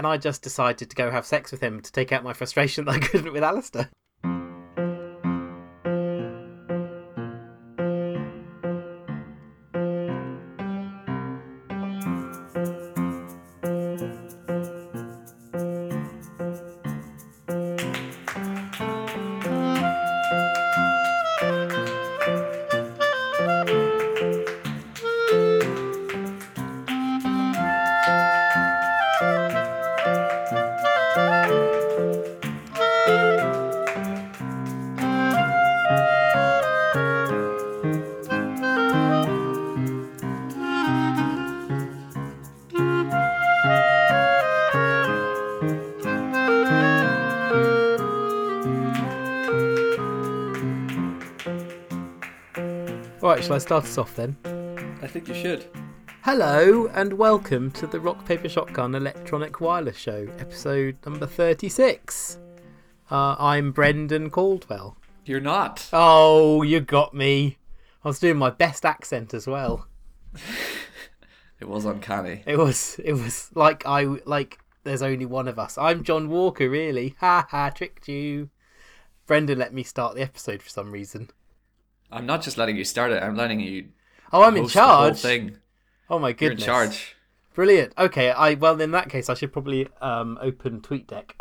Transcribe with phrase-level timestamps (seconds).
[0.00, 2.86] and I just decided to go have sex with him to take out my frustration
[2.86, 3.90] that I couldn't with Alistair.
[53.40, 54.36] Right, shall I start us off then?
[55.00, 55.64] I think you should.
[56.20, 62.38] Hello and welcome to the Rock Paper Shotgun Electronic Wireless Show, episode number 36.
[63.10, 64.98] Uh, I'm Brendan Caldwell.
[65.24, 65.88] You're not.
[65.90, 67.56] Oh, you got me.
[68.04, 69.88] I was doing my best accent as well.
[71.60, 72.42] It was uncanny.
[72.46, 75.76] It was it was like I like there's only one of us.
[75.76, 77.16] I'm John Walker, really.
[77.20, 78.48] Ha ha, tricked you.
[79.26, 81.30] Brendan let me start the episode for some reason.
[82.12, 83.22] I'm not just letting you start it.
[83.22, 83.88] I'm letting you.
[84.32, 85.20] Oh, I'm in host the whole charge.
[85.20, 85.58] thing.
[86.10, 86.64] Oh my You're in goodness.
[86.64, 87.16] charge.
[87.54, 87.92] Brilliant.
[87.98, 91.32] Okay, I well in that case I should probably um open TweetDeck.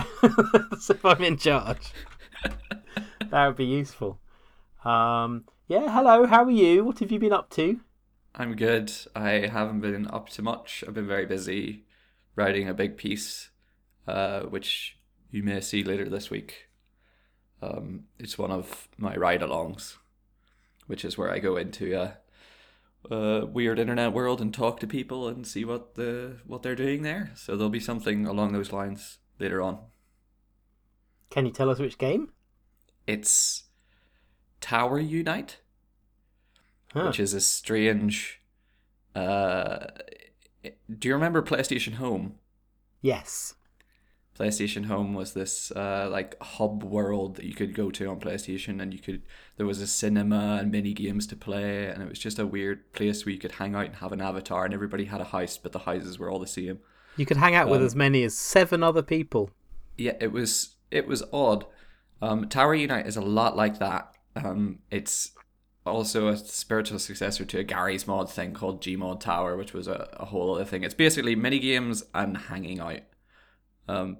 [0.80, 1.94] so if I'm in charge.
[3.30, 4.20] that would be useful.
[4.84, 6.83] Um yeah, hello, how are you?
[6.83, 7.80] What have you been up to?
[8.36, 8.92] I'm good.
[9.16, 10.83] I haven't been up to much.
[10.88, 11.86] I've been very busy
[12.36, 13.50] writing a big piece,
[14.08, 14.98] uh, which
[15.31, 16.70] you may see later this week.
[17.61, 19.98] Um, it's one of my ride-alongs,
[20.90, 22.18] which is where I go into a,
[23.14, 27.04] a weird internet world and talk to people and see what the what they're doing
[27.04, 27.30] there.
[27.36, 29.78] So there'll be something along those lines later on.
[31.30, 32.32] Can you tell us which game?
[33.06, 33.66] It's
[34.62, 35.60] Tower Unite.
[36.94, 37.05] Huh.
[37.05, 38.42] which is a strange.
[39.14, 39.86] Uh,
[40.64, 42.39] do you remember PlayStation Home?
[42.99, 43.54] Yes.
[44.39, 48.82] PlayStation Home was this uh, like hub world that you could go to on PlayStation,
[48.82, 49.23] and you could
[49.58, 52.94] there was a cinema and mini games to play, and it was just a weird
[52.94, 55.58] place where you could hang out and have an avatar, and everybody had a house,
[55.58, 56.80] but the houses were all the same.
[57.17, 59.49] You could hang out with Um, as many as seven other people.
[59.98, 61.66] Yeah, it was it was odd.
[62.22, 64.16] Um, Tower Unite is a lot like that.
[64.38, 65.32] Um, it's
[65.86, 70.10] also a spiritual successor to a Garry's Mod thing called Gmod Tower, which was a,
[70.14, 70.83] a whole other thing.
[70.83, 73.02] It's basically mini games and hanging out.
[73.88, 74.17] Um,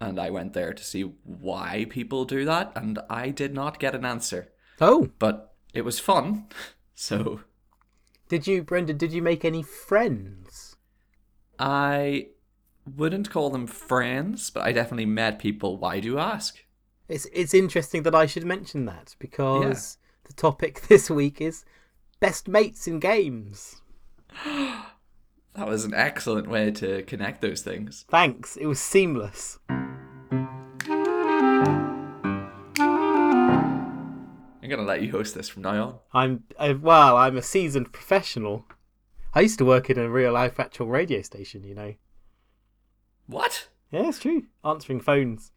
[0.00, 3.94] and I went there to see why people do that, and I did not get
[3.94, 4.50] an answer.
[4.80, 6.46] Oh, But it was fun,
[6.94, 7.40] so
[8.30, 8.96] did you, Brendan?
[8.96, 10.76] Did you make any friends?
[11.58, 12.28] I
[12.96, 15.76] wouldn't call them friends, but I definitely met people.
[15.76, 16.64] Why do you ask?
[17.08, 21.64] It's it's interesting that I should mention that because the topic this week is
[22.20, 23.82] best mates in games.
[25.54, 28.04] That was an excellent way to connect those things.
[28.08, 28.56] Thanks.
[28.56, 29.58] It was seamless.
[34.70, 35.98] Gonna let you host this from now on.
[36.12, 37.16] I'm I, well.
[37.16, 38.64] I'm a seasoned professional.
[39.34, 41.64] I used to work in a real life actual radio station.
[41.64, 41.94] You know.
[43.26, 43.68] What?
[43.92, 44.44] Yeah, it's true.
[44.64, 45.52] Answering phones.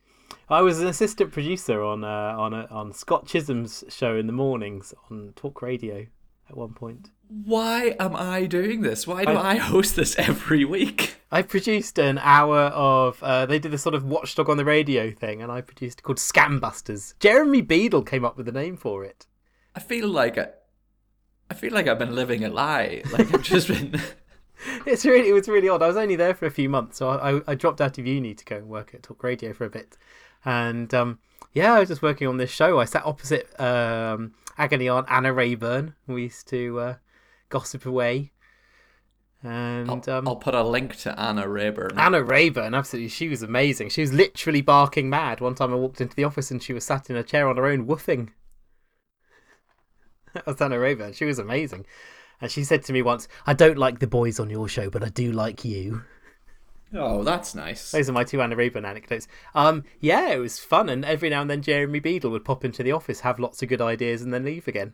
[0.49, 4.33] I was an assistant producer on uh, on a, on Scott Chisholm's show in the
[4.33, 6.07] mornings on Talk Radio
[6.49, 7.09] at one point.
[7.27, 9.07] Why am I doing this?
[9.07, 11.15] Why do I- I, host this every week?
[11.31, 13.21] I produced an hour of.
[13.23, 16.19] Uh, they did this sort of watchdog on the radio thing, and I produced called
[16.19, 17.15] Scambusters.
[17.19, 19.25] Jeremy Beadle came up with the name for it.
[19.75, 20.49] I feel like I,
[21.49, 23.01] I feel like I've been living a lie.
[23.11, 23.99] Like I've just been.
[24.85, 25.81] It's really, it was really odd.
[25.81, 28.07] I was only there for a few months, so I, I, I dropped out of
[28.07, 29.97] uni to go and work at Talk Radio for a bit,
[30.45, 31.19] and um,
[31.53, 32.79] yeah, I was just working on this show.
[32.79, 35.93] I sat opposite um, Agony Aunt Anna Raeburn.
[36.07, 36.95] We used to uh,
[37.49, 38.31] gossip away,
[39.43, 41.97] and I'll, um, I'll put a link to Anna Raeburn.
[41.97, 43.89] Anna Raeburn, absolutely, she was amazing.
[43.89, 45.41] She was literally barking mad.
[45.41, 47.57] One time I walked into the office and she was sat in a chair on
[47.57, 48.29] her own, woofing.
[50.33, 51.13] That was Anna Raeburn.
[51.13, 51.85] She was amazing.
[52.41, 55.03] And she said to me once, I don't like the boys on your show, but
[55.03, 56.01] I do like you.
[56.95, 57.91] Oh, that's nice.
[57.91, 59.27] Those are my two Anna Raeburn anecdotes.
[59.55, 62.83] Um, yeah, it was fun, and every now and then Jeremy Beadle would pop into
[62.83, 64.93] the office, have lots of good ideas, and then leave again.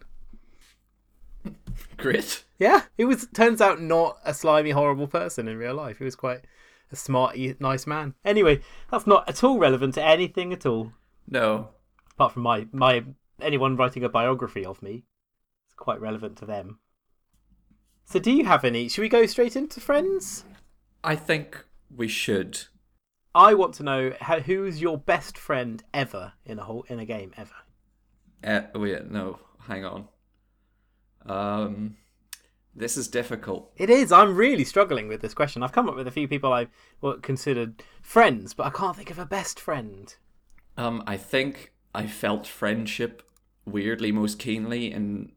[1.98, 2.46] Great.
[2.58, 3.28] Yeah, he was.
[3.34, 5.98] Turns out not a slimy, horrible person in real life.
[5.98, 6.42] He was quite
[6.92, 8.16] a smart, nice man.
[8.24, 10.94] Anyway, that's not at all relevant to anything at all,
[11.28, 11.70] No,
[12.12, 13.04] apart from my my
[13.42, 15.04] anyone writing a biography of me.
[15.66, 16.80] It's quite relevant to them.
[18.06, 18.88] So, do you have any?
[18.90, 20.46] Should we go straight into friends?
[21.04, 21.66] I think
[21.96, 22.62] we should.
[23.36, 27.06] I want to know how, who's your best friend ever in a whole in a
[27.06, 27.54] game ever.
[28.44, 30.08] Uh, wait, no, hang on.
[31.26, 31.98] Um,
[32.76, 33.72] this is difficult.
[33.78, 34.12] It is.
[34.12, 35.64] I'm really struggling with this question.
[35.64, 36.70] I've come up with a few people I've
[37.22, 40.16] considered friends, but I can't think of a best friend.
[40.78, 43.22] Um, I think I felt friendship
[43.66, 45.34] weirdly most keenly in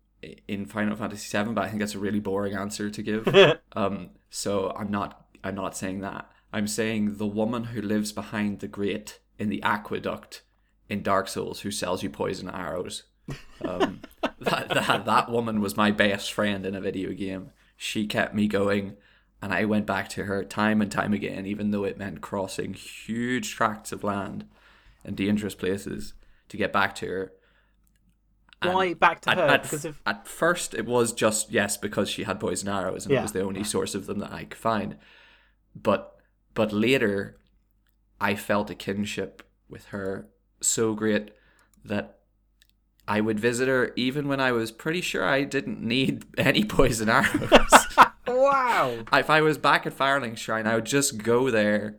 [0.46, 3.26] in Final Fantasy VII, but I think that's a really boring answer to give.
[3.72, 6.30] um, so I'm not I'm not saying that.
[6.52, 10.42] I'm saying the woman who lives behind the grate in the aqueduct
[10.88, 13.04] in Dark Souls who sells you poison arrows.
[13.64, 14.02] Um,
[14.40, 17.50] that, that that woman was my best friend in a video game.
[17.76, 18.96] She kept me going,
[19.40, 22.74] and I went back to her time and time again, even though it meant crossing
[22.74, 24.44] huge tracts of land
[25.04, 26.12] and dangerous places
[26.48, 27.32] to get back to her.
[28.60, 29.46] And Why back to at, her?
[29.46, 33.22] At, because at first, it was just yes because she had poison arrows and it
[33.22, 34.96] was the only source of them that I could find.
[35.74, 36.11] But
[36.54, 37.38] but later,
[38.20, 40.28] I felt a kinship with her
[40.60, 41.32] so great
[41.84, 42.18] that
[43.08, 47.08] I would visit her even when I was pretty sure I didn't need any poison
[47.08, 47.50] arrows.
[48.26, 49.04] wow.
[49.12, 51.98] if I was back at Firelink Shrine, I would just go there,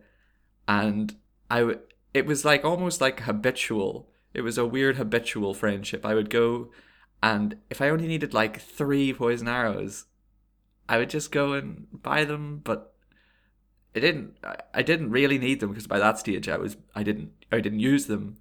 [0.66, 1.14] and
[1.50, 1.80] I would.
[2.12, 4.08] It was like almost like habitual.
[4.32, 6.06] It was a weird habitual friendship.
[6.06, 6.70] I would go,
[7.22, 10.06] and if I only needed like three poison arrows,
[10.88, 12.60] I would just go and buy them.
[12.64, 12.93] But
[13.94, 14.36] it didn't.
[14.74, 16.76] I- didn't really need them because by that stage I was.
[16.94, 17.30] I didn't.
[17.50, 18.36] I didn't use them.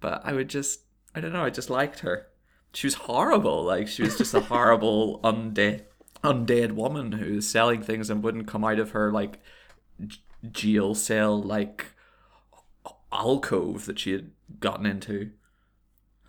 [0.00, 0.80] But I would just.
[1.14, 1.44] I don't know.
[1.44, 2.26] I just liked her.
[2.72, 3.62] She was horrible.
[3.62, 5.82] Like she was just a horrible undead
[6.24, 9.38] undead woman who was selling things and wouldn't come out of her like
[10.50, 11.86] jail cell like
[13.12, 15.30] alcove that she had gotten into.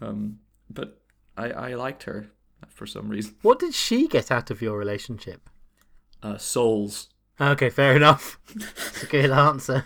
[0.01, 1.01] Um, but
[1.35, 2.29] I I liked her
[2.69, 3.35] for some reason.
[3.41, 5.49] What did she get out of your relationship?
[6.21, 7.09] Uh, souls.
[7.39, 8.39] Okay, fair enough.
[8.55, 9.85] It's a good answer.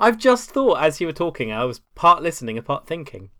[0.00, 3.30] I've just thought as you were talking, I was part listening and part thinking.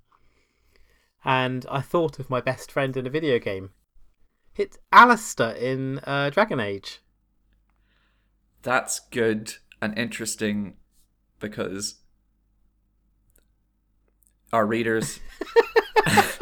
[1.25, 3.71] And I thought of my best friend in a video game.
[4.57, 7.01] It's Alistair in uh, Dragon Age.
[8.63, 10.77] That's good and interesting
[11.39, 11.97] because
[14.53, 15.21] our readers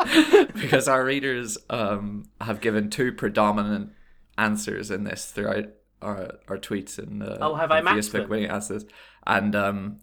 [0.54, 3.92] because our readers um, have given two predominant
[4.40, 5.66] answers in this throughout
[6.02, 8.28] our, our tweets and uh, Oh, have I and matched Facebook them?
[8.30, 8.84] when he asked this.
[9.26, 9.98] And um,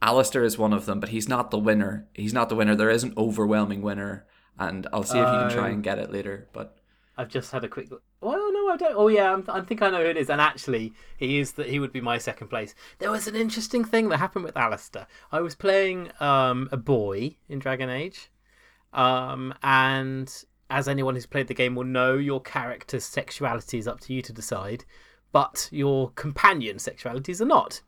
[0.00, 2.06] Alistair is one of them, but he's not the winner.
[2.14, 2.74] He's not the winner.
[2.76, 4.26] There is an overwhelming winner,
[4.58, 5.72] and I'll see if you can try Oh.
[5.72, 6.48] and get it later.
[6.52, 6.76] But
[7.16, 7.90] I've just had a quick.
[7.90, 8.02] look.
[8.20, 8.94] Well, no, I don't.
[8.96, 10.30] Oh, yeah, I'm, I think I know who it is.
[10.30, 12.74] And actually, he is that he would be my second place.
[12.98, 15.06] There was an interesting thing that happened with Alistair.
[15.32, 18.30] I was playing um, a boy in Dragon Age,
[18.92, 20.32] um, and
[20.70, 24.22] as anyone who's played the game will know, your character's sexuality is up to you
[24.22, 24.84] to decide,
[25.32, 27.82] but your companion sexualities are not.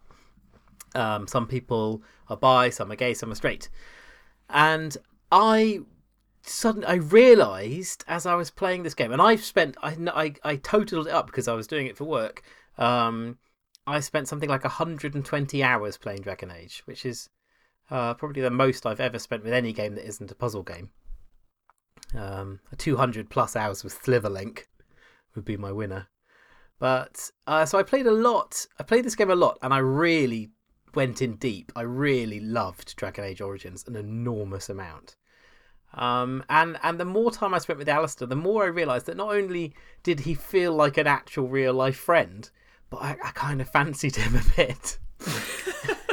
[0.95, 3.69] Um, some people are bi, some are gay, some are straight,
[4.51, 4.97] and
[5.31, 5.81] I
[6.43, 10.57] suddenly I realised as I was playing this game, and I've spent I I, I
[10.57, 12.43] totaled it up because I was doing it for work.
[12.79, 13.39] Um,
[13.87, 17.29] I spent something like 120 hours playing Dragon Age, which is
[17.91, 20.91] uh, probably the most I've ever spent with any game that isn't a puzzle game.
[22.15, 24.65] Um, a 200 plus hours with Slitherlink
[25.35, 26.09] would be my winner.
[26.79, 28.67] But uh, so I played a lot.
[28.79, 30.51] I played this game a lot, and I really
[30.95, 31.73] went in deep.
[31.75, 35.17] I really loved Dragon Age Origins an enormous amount.
[35.95, 39.17] Um, and and the more time I spent with Alistair, the more I realised that
[39.17, 42.51] not only did he feel like an actual real life friend,
[42.91, 44.99] but I, I kind of fancied him a bit.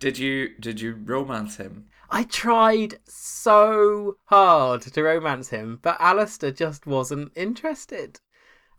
[0.00, 1.86] did you did you romance him?
[2.10, 8.20] I tried so hard to romance him, but Alistair just wasn't interested.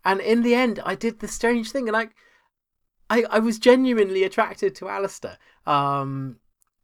[0.04, 2.08] And in the end, I did the strange thing, and I,
[3.10, 5.38] I, I was genuinely attracted to Alistair.
[5.66, 6.38] Um,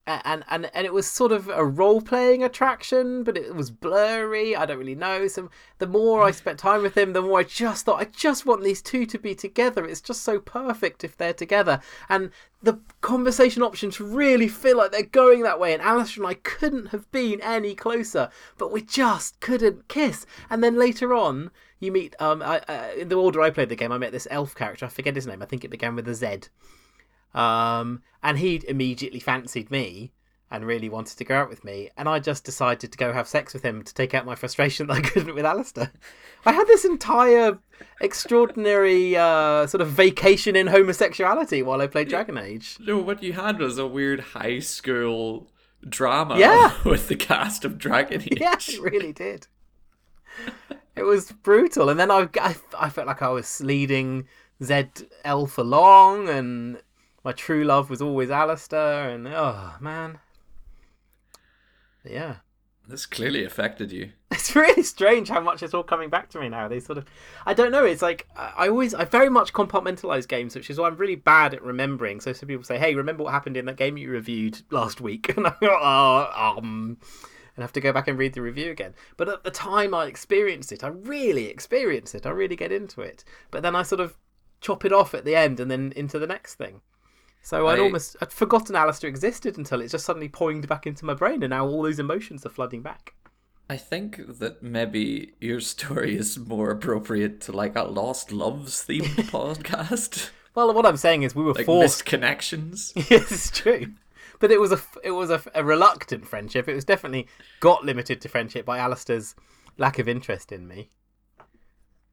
[0.07, 4.55] and and and it was sort of a role playing attraction, but it was blurry.
[4.55, 5.27] I don't really know.
[5.29, 8.45] So the more I spent time with him, the more I just thought I just
[8.45, 9.85] want these two to be together.
[9.87, 11.81] It's just so perfect if they're together.
[12.09, 12.31] And
[12.63, 15.73] the conversation options really feel like they're going that way.
[15.73, 20.27] And Alistair and I couldn't have been any closer, but we just couldn't kiss.
[20.51, 23.77] And then later on, you meet um I, uh, in the order I played the
[23.77, 24.85] game, I met this elf character.
[24.85, 25.43] I forget his name.
[25.43, 26.41] I think it began with a Z.
[27.35, 30.13] Um, and he immediately fancied me
[30.51, 31.91] and really wanted to go out with me.
[31.97, 34.87] And I just decided to go have sex with him to take out my frustration
[34.89, 35.91] that I couldn't with Alistair.
[36.47, 37.59] I had this entire
[38.01, 42.77] extraordinary uh, sort of vacation in homosexuality while I played Dragon Age.
[42.81, 45.51] No, what you had was a weird high school
[45.89, 46.73] drama Yeah.
[46.85, 48.39] with the cast of Dragon Age.
[48.41, 49.49] Yeah, it really did.
[50.97, 51.89] It was brutal.
[51.89, 54.27] And then I, I, I felt like I was leading
[54.63, 56.79] ZL for long, and
[57.25, 60.19] my true love was always Alistair, and oh man,
[62.03, 62.37] But yeah.
[62.87, 64.11] This clearly affected you.
[64.31, 66.69] It's really strange how much it's all coming back to me now.
[66.69, 67.07] They sort of,
[67.47, 67.87] I don't know.
[67.87, 71.55] It's like I always, I very much compartmentalize games, which is why I'm really bad
[71.55, 72.21] at remembering.
[72.21, 75.33] So some people say, "Hey, remember what happened in that game you reviewed last week?"
[75.37, 76.99] And I go, "Oh, um,"
[77.57, 78.95] and have to go back and read the review again.
[79.17, 82.27] But at the time I experienced it, I really experience it.
[82.27, 83.25] I really get into it.
[83.51, 84.19] But then I sort of
[84.61, 86.83] chop it off at the end and then into the next thing.
[87.45, 91.05] So I'd I- almost I'd forgotten Alistair existed until it just suddenly poinged back into
[91.05, 93.15] my brain, and now all those emotions are flooding back.
[93.69, 99.05] I think that maybe your story is more appropriate to like a Lost Loves themed
[99.31, 102.93] podcast, Well, what I'm saying is we were like forced connections.
[102.97, 103.93] yes, it's true.
[104.41, 106.67] But it was a it was a, a reluctant friendship.
[106.67, 107.29] It was definitely
[107.61, 109.35] got limited to friendship by Alistair's
[109.77, 110.91] lack of interest in me.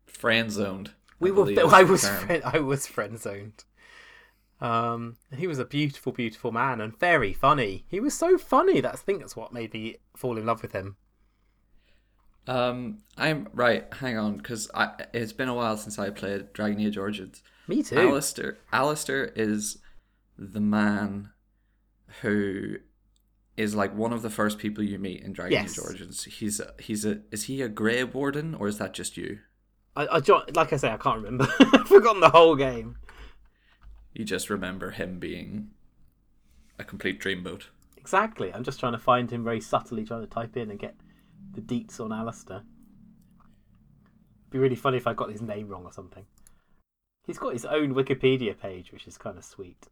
[0.06, 0.92] Friend zoned.
[1.20, 3.64] We were I was friend, I was friend zoned.
[4.62, 7.84] Um, he was a beautiful, beautiful man and very funny.
[7.88, 8.80] He was so funny.
[8.80, 10.98] That's I think that's what made me fall in love with him.
[12.48, 13.92] Um, I'm right.
[13.94, 14.70] Hang on, because
[15.14, 17.44] it's been a while since I played Dragon Age Origins.
[17.68, 17.98] Me too.
[18.00, 19.78] Alistair, Alistair is
[20.38, 21.30] the man
[22.22, 22.76] who
[23.58, 25.78] is like one of the first people you meet in Dragon Yes.
[25.78, 26.24] Age Origins.
[26.26, 29.40] He's a, he's a is he a Grey Warden or is that just you?
[29.96, 30.22] I, I
[30.56, 31.48] like I say, I can't remember.
[31.60, 32.98] I've forgotten the whole game.
[34.22, 35.72] You just remember him being
[36.78, 37.64] a complete dreamboat.
[37.98, 38.54] Exactly.
[38.54, 40.94] I'm just trying to find him very subtly, trying to type in and get
[41.56, 42.58] the deets on Alistair.
[43.38, 46.24] It'd be really funny if I got his name wrong or something.
[47.26, 49.88] He's got his own Wikipedia page, which is kind of sweet.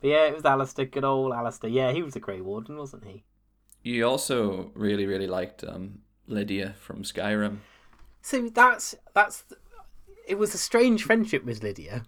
[0.00, 1.70] But yeah, it was Alistair, good old Alistair.
[1.70, 3.24] Yeah, he was a Grey Warden, wasn't he?
[3.82, 7.56] You also really really liked um, Lydia from Skyrim.
[8.22, 9.42] So that's that's.
[10.28, 12.04] It was a strange friendship with Lydia.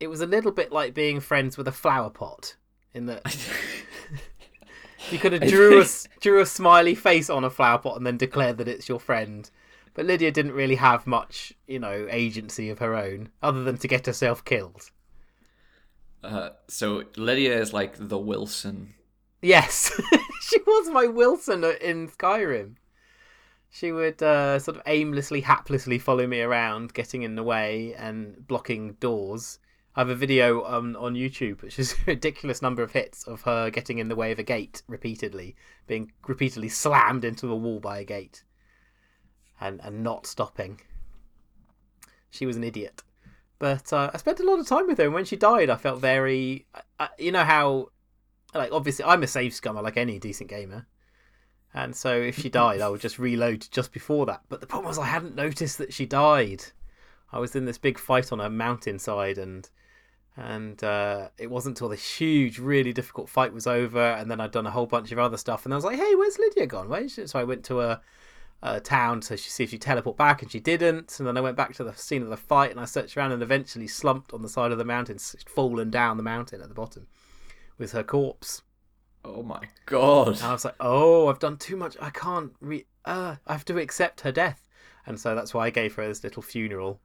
[0.00, 2.56] It was a little bit like being friends with a flower pot,
[2.94, 3.22] in that
[5.10, 5.86] you could have drew a,
[6.20, 9.50] drew a smiley face on a flower pot and then declared that it's your friend.
[9.94, 13.88] But Lydia didn't really have much, you know, agency of her own, other than to
[13.88, 14.90] get herself killed.
[16.22, 18.94] Uh, so Lydia is like the Wilson.
[19.42, 19.90] Yes,
[20.42, 22.76] she was my Wilson in Skyrim.
[23.70, 28.46] She would uh, sort of aimlessly, haplessly follow me around, getting in the way and
[28.46, 29.58] blocking doors.
[29.96, 33.42] I have a video um, on YouTube, which is a ridiculous number of hits of
[33.42, 35.56] her getting in the way of a gate repeatedly,
[35.86, 38.44] being repeatedly slammed into a wall by a gate,
[39.60, 40.80] and and not stopping.
[42.30, 43.02] She was an idiot,
[43.58, 45.04] but uh, I spent a lot of time with her.
[45.04, 46.66] And when she died, I felt very,
[46.98, 47.90] I, you know how,
[48.54, 50.86] like obviously I'm a save scummer like any decent gamer.
[51.74, 54.42] And so if she died, I would just reload just before that.
[54.48, 56.64] But the problem was I hadn't noticed that she died.
[57.32, 59.68] I was in this big fight on a mountainside, and
[60.36, 64.52] and uh, it wasn't until this huge, really difficult fight was over, and then I'd
[64.52, 66.88] done a whole bunch of other stuff, and I was like, "Hey, where's Lydia gone?
[66.88, 67.26] Where's she?
[67.26, 68.00] So I went to a,
[68.62, 71.18] a town to see if she teleport back, and she didn't.
[71.18, 73.32] And then I went back to the scene of the fight, and I searched around,
[73.32, 76.74] and eventually slumped on the side of the mountain, fallen down the mountain at the
[76.74, 77.06] bottom,
[77.76, 78.62] with her corpse.
[79.24, 80.28] Oh my god!
[80.28, 81.96] And I was like, oh, I've done too much.
[82.00, 82.86] I can't re.
[83.04, 84.68] Uh, I have to accept her death,
[85.06, 87.00] and so that's why I gave her this little funeral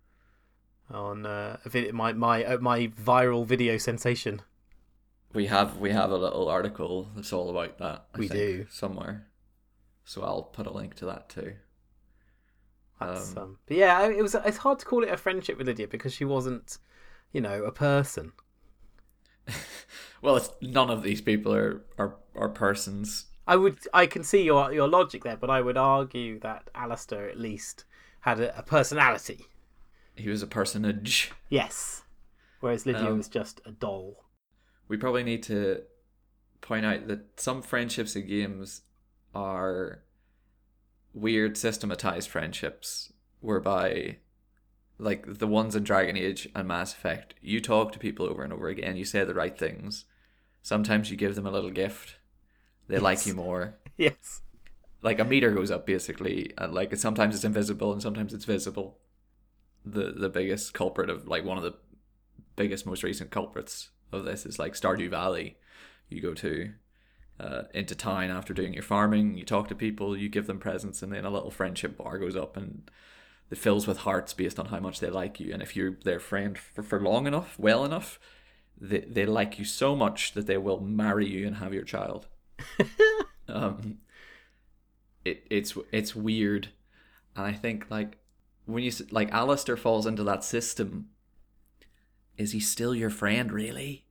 [0.90, 1.58] on uh,
[1.94, 4.42] my my uh, my viral video sensation.
[5.34, 8.08] We have we have a little article that's all about that.
[8.16, 8.68] I We think, do.
[8.70, 9.28] somewhere,
[10.04, 11.56] so I'll put a link to that too.
[13.00, 14.36] That's, Um, um, but yeah, it was.
[14.36, 16.78] It's hard to call it a friendship with Lydia because she wasn't,
[17.32, 18.32] you know, a person.
[20.22, 23.26] well, it's, none of these people are are, are persons.
[23.48, 23.80] I would.
[23.94, 27.86] I can see your your logic there, but I would argue that Alistair at least
[28.22, 29.46] had a, a personality.
[30.16, 31.32] He was a personage.
[31.50, 32.04] Yes,
[32.60, 34.26] whereas Lydia Um, was just a doll.
[34.88, 35.82] We probably need to
[36.62, 38.82] point out that some friendships in games
[39.34, 40.04] are
[41.14, 44.18] weird systematized friendships whereby
[44.98, 48.54] like the ones in Dragon Age and Mass Effect, you talk to people over and
[48.54, 50.06] over again, you say the right things.
[50.62, 52.16] Sometimes you give them a little gift.
[52.88, 53.76] They like you more.
[53.98, 54.42] Yes.
[55.02, 58.98] Like a meter goes up basically, and like sometimes it's invisible and sometimes it's visible.
[59.86, 61.76] The the biggest culprit of like one of the
[62.56, 65.58] biggest most recent culprits of this is like Stardew Valley.
[66.10, 66.72] You go to
[67.40, 71.04] uh, into town after doing your farming, you talk to people, you give them presents,
[71.04, 72.90] and then a little friendship bar goes up and
[73.52, 75.54] it fills with hearts based on how much they like you.
[75.54, 78.20] And if you're their friend for, for long enough, well enough,
[78.80, 82.28] they, they like you so much that they will marry you and have your child.
[83.48, 84.00] um,
[85.24, 86.70] it it's it's weird,
[87.36, 88.18] and I think like
[88.66, 91.10] when you like Alistair falls into that system
[92.38, 94.06] is he still your friend really,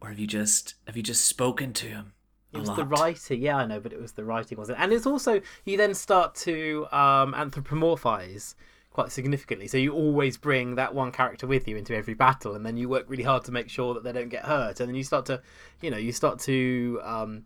[0.00, 2.12] or have you just have you just spoken to him?
[2.52, 2.78] It was lot?
[2.78, 4.82] the writing, yeah, I know, but it was the writing, wasn't it?
[4.82, 8.54] And it's also you then start to um, anthropomorphize
[8.90, 9.68] quite significantly.
[9.68, 12.88] So you always bring that one character with you into every battle, and then you
[12.88, 14.80] work really hard to make sure that they don't get hurt.
[14.80, 15.40] And then you start to,
[15.80, 17.44] you know, you start to um,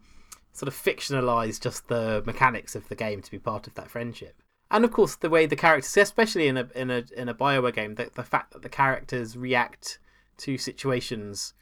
[0.52, 4.42] sort of fictionalize just the mechanics of the game to be part of that friendship.
[4.70, 7.74] And of course, the way the characters, especially in a in a in a Bioware
[7.74, 9.98] game, the, the fact that the characters react
[10.38, 11.54] to situations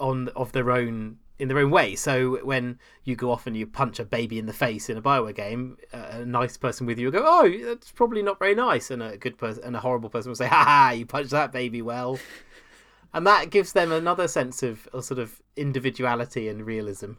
[0.00, 1.94] on of their own in their own way.
[1.94, 5.02] So when you go off and you punch a baby in the face in a
[5.02, 8.90] Bioware game, a nice person with you will go, "Oh, that's probably not very nice,"
[8.90, 11.52] and a good person and a horrible person will say, "Ha ha, you punched that
[11.52, 12.18] baby well,"
[13.14, 17.12] and that gives them another sense of, of sort of individuality and realism.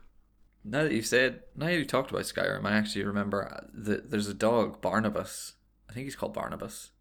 [0.69, 4.27] Now that you've said, now that you talked about Skyrim, I actually remember that there's
[4.27, 5.53] a dog, Barnabas.
[5.89, 6.91] I think he's called Barnabas.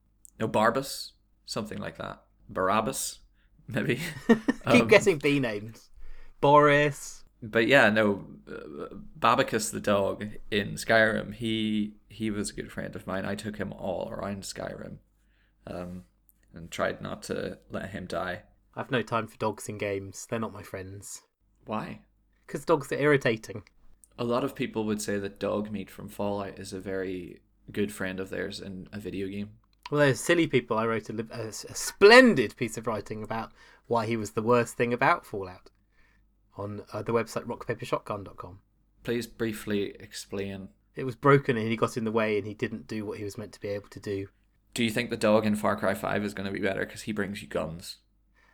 [0.40, 1.10] No, Barbas,
[1.44, 2.22] something like that.
[2.48, 3.18] Barabbas,
[3.66, 4.00] maybe.
[4.26, 5.90] Keep um, guessing B names.
[6.40, 7.24] Boris.
[7.42, 12.96] But yeah, no, uh, Babacus the dog in Skyrim, he he was a good friend
[12.96, 13.26] of mine.
[13.26, 14.96] I took him all around Skyrim,
[15.66, 16.04] um,
[16.54, 18.42] and tried not to let him die.
[18.74, 20.26] I've no time for dogs in games.
[20.28, 21.22] They're not my friends.
[21.66, 22.00] Why?
[22.48, 23.62] Because dogs are irritating.
[24.18, 27.40] A lot of people would say that Dogmeat from Fallout is a very
[27.70, 29.50] good friend of theirs in a video game.
[29.90, 30.78] Well, those silly people.
[30.78, 33.52] I wrote a, a, a splendid piece of writing about
[33.86, 35.70] why he was the worst thing about Fallout
[36.56, 38.60] on uh, the website rockpapershotgun.com.
[39.04, 40.68] Please briefly explain.
[40.96, 43.24] It was broken and he got in the way and he didn't do what he
[43.24, 44.28] was meant to be able to do.
[44.74, 47.02] Do you think the dog in Far Cry 5 is going to be better because
[47.02, 47.98] he brings you guns?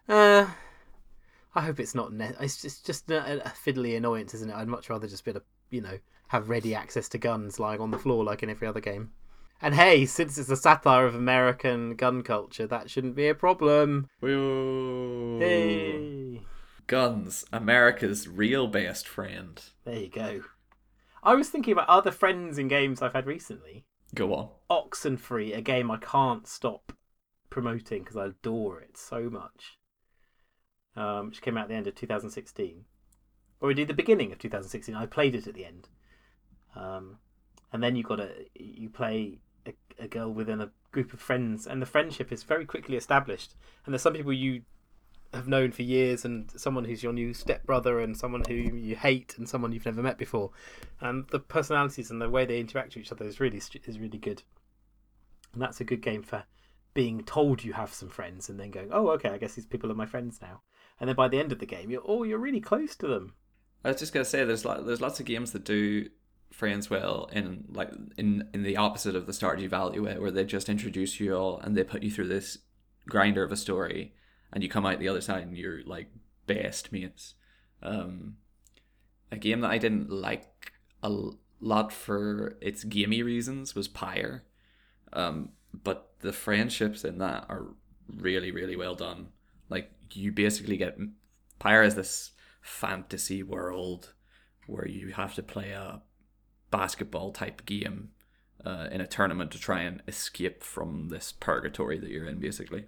[0.09, 0.49] Uh,
[1.55, 2.13] I hope it's not.
[2.13, 4.57] Ne- it's just, just a, a, fiddly annoyance, isn't it?
[4.57, 7.81] I'd much rather just be able to, you know, have ready access to guns lying
[7.81, 9.13] on the floor like in every other game.
[9.63, 14.09] And hey, since it's a satire of American gun culture, that shouldn't be a problem.
[14.21, 15.39] Woo.
[15.39, 16.43] Hey.
[16.87, 19.63] Guns, America's real best friend.
[19.85, 20.43] There you go.
[21.23, 23.87] I was thinking about other friends in games I've had recently.
[24.15, 24.49] Go on.
[24.71, 26.93] Oxenfree, a game I can't stop
[27.49, 29.79] promoting because I adore it so much.
[30.97, 32.85] Um, which came out at the end of 2016,
[33.61, 34.95] or indeed the beginning of 2016.
[34.95, 35.89] I played it at the end,
[36.77, 37.19] um,
[37.73, 41.67] and then you got a you play a, a girl within a group of friends,
[41.67, 43.57] and the friendship is very quickly established.
[43.85, 44.63] And there's some people you
[45.33, 49.35] have known for years and someone who's your new stepbrother and someone who you hate
[49.37, 50.53] and someone you've never met before.
[51.01, 54.19] And the personalities and the way they interact with each other is really is really
[54.19, 54.45] good.
[55.53, 56.45] And that's a good game for
[56.95, 59.91] being told you have some friends and then going oh okay i guess these people
[59.91, 60.63] are my friends now
[61.01, 63.35] and then by the end of the game you're oh you're really close to them
[63.85, 66.09] i was just going to say there's like there's lots of games that do
[66.51, 70.69] friends well in like in in the opposite of the stardew valley where they just
[70.69, 72.59] introduce you all and they put you through this
[73.09, 74.15] grinder of a story
[74.55, 76.09] and you come out the other side and you're like
[76.47, 77.35] best mates.
[77.83, 78.37] Um,
[79.31, 81.13] a game that I didn't like a
[81.61, 84.45] lot for its gamey reasons was Pyre,
[85.13, 87.75] um, but the friendships in that are
[88.09, 89.29] really really well done.
[90.13, 90.99] You basically get
[91.59, 94.15] Pyre is this fantasy world
[94.67, 96.03] where you have to play a
[96.71, 98.11] basketball type game
[98.65, 102.87] uh, in a tournament to try and escape from this purgatory that you're in, basically.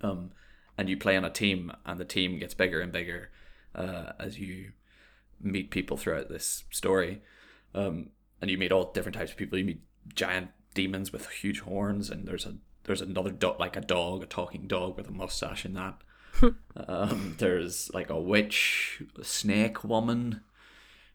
[0.00, 0.30] Um,
[0.78, 3.30] and you play on a team, and the team gets bigger and bigger
[3.74, 4.72] uh, as you
[5.40, 7.22] meet people throughout this story.
[7.74, 9.58] Um, and you meet all different types of people.
[9.58, 9.82] You meet
[10.14, 14.26] giant demons with huge horns, and there's a there's another dog like a dog, a
[14.26, 16.00] talking dog with a mustache in that.
[16.88, 20.40] Um, there's like a witch, a snake woman.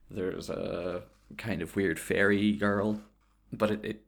[0.09, 1.03] There's a
[1.38, 3.01] kind of weird fairy girl,
[3.51, 4.01] but it, it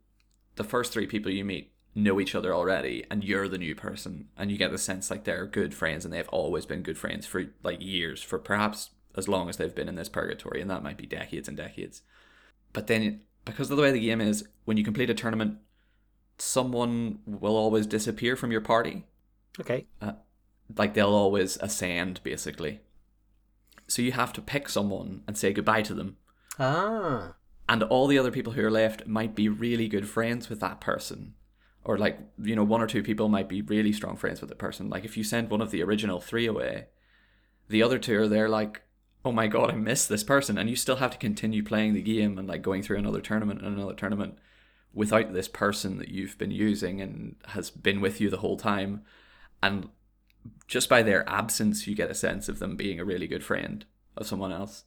[0.55, 4.27] the first three people you meet know each other already and you're the new person.
[4.37, 7.25] And you get the sense like they're good friends and they've always been good friends
[7.25, 10.83] for like years for perhaps as long as they've been in this purgatory and that
[10.83, 12.03] might be decades and decades.
[12.71, 15.57] But then because of the way the game is when you complete a tournament
[16.37, 19.03] someone will always disappear from your party.
[19.59, 19.87] Okay.
[20.01, 20.13] Uh,
[20.75, 22.81] like they'll always ascend basically.
[23.87, 26.17] So you have to pick someone and say goodbye to them.
[26.59, 27.35] Ah.
[27.69, 30.81] And all the other people who are left might be really good friends with that
[30.81, 31.35] person.
[31.83, 34.55] Or like you know one or two people might be really strong friends with the
[34.55, 34.89] person.
[34.89, 36.87] Like if you send one of the original three away
[37.69, 38.81] the other two are there like
[39.25, 40.57] oh my god i miss this person.
[40.57, 43.61] And you still have to continue playing the game and like going through another tournament
[43.61, 44.37] and another tournament
[44.93, 49.01] without this person that you've been using and has been with you the whole time.
[49.61, 49.89] And
[50.67, 53.85] just by their absence you get a sense of them being a really good friend
[54.15, 54.83] of someone else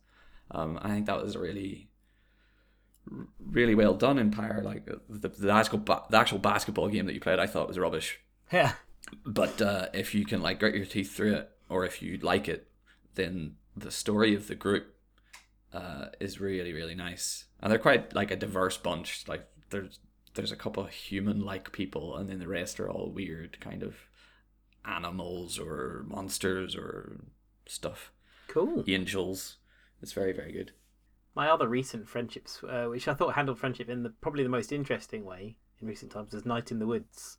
[0.51, 1.91] um, i think that was really
[3.41, 4.63] really well done in Pyre.
[4.65, 7.79] Like the, the actual ba- the actual basketball game that you played, I thought was
[7.79, 8.21] rubbish.
[8.53, 8.73] Yeah.
[9.25, 12.49] But uh, if you can like grit your teeth through it, or if you like
[12.49, 12.69] it,
[13.15, 14.95] then the story of the group
[15.73, 19.25] uh, is really really nice, and they're quite like a diverse bunch.
[19.27, 19.99] Like there's
[20.35, 23.83] there's a couple of human like people, and then the rest are all weird kind
[23.83, 23.97] of
[24.85, 27.21] animals or monsters or
[27.67, 28.13] stuff.
[28.49, 28.85] Cool.
[28.87, 29.57] Angels.
[30.03, 30.73] It's very very good.
[31.35, 34.73] My other recent friendships, uh, which I thought handled friendship in the probably the most
[34.73, 37.39] interesting way in recent times, is Night in the Woods.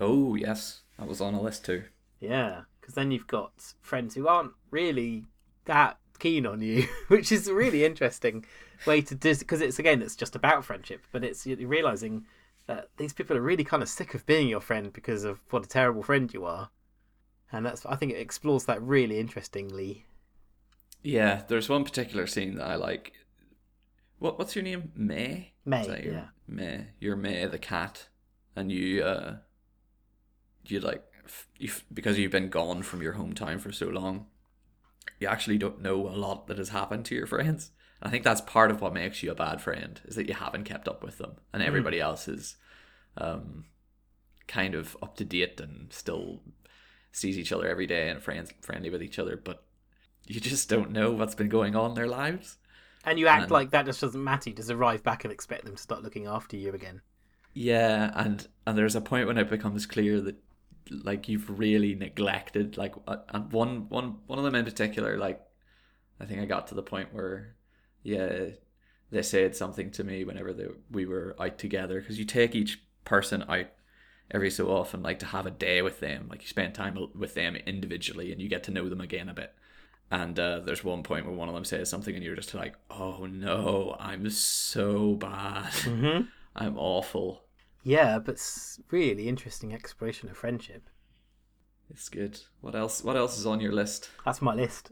[0.00, 1.84] Oh yes, that was on a list too.
[2.20, 5.24] Yeah, because then you've got friends who aren't really
[5.66, 8.44] that keen on you, which is a really interesting
[8.86, 9.34] way to do.
[9.36, 12.24] Because it's again, it's just about friendship, but it's realizing
[12.66, 15.64] that these people are really kind of sick of being your friend because of what
[15.64, 16.70] a terrible friend you are,
[17.52, 20.06] and that's I think it explores that really interestingly.
[21.02, 23.12] Yeah, there's one particular scene that I like.
[24.18, 24.92] What what's your name?
[24.94, 25.52] May.
[25.64, 26.24] May, your- yeah.
[26.48, 26.86] May.
[27.00, 28.08] You're May the cat,
[28.56, 29.36] and you uh,
[30.64, 31.04] you like
[31.58, 34.26] you because you've been gone from your hometown for so long.
[35.20, 37.70] You actually don't know a lot that has happened to your friends.
[38.04, 40.64] I think that's part of what makes you a bad friend is that you haven't
[40.64, 42.56] kept up with them, and everybody else is,
[43.16, 43.64] um,
[44.46, 46.42] kind of up to date and still
[47.12, 49.64] sees each other every day and friends friendly with each other, but
[50.26, 52.58] you just don't know what's been going on in their lives.
[53.06, 54.50] And you act And- like that just doesn't matter.
[54.50, 57.00] You just arrive back and expect them to start looking after you again.
[57.52, 60.36] Yeah, and and there's a point when it becomes clear that
[60.90, 65.40] like you've really neglected like uh, and one one one of them in particular like
[66.20, 67.54] I think I got to the point where
[68.04, 68.50] yeah
[69.10, 72.82] they said something to me whenever they, we were out together because you take each
[73.04, 73.66] person out
[74.30, 77.34] every so often like to have a day with them like you spend time with
[77.34, 79.54] them individually and you get to know them again a bit
[80.10, 82.76] and uh, there's one point where one of them says something and you're just like
[82.90, 86.22] oh no i'm so bad Mm-hmm.
[86.56, 87.44] i'm awful
[87.82, 90.88] Yeah, but it's really interesting exploration of friendship.
[91.90, 92.40] It's good.
[92.62, 93.04] What else?
[93.04, 94.08] What else is on your list?
[94.24, 94.90] That's my list.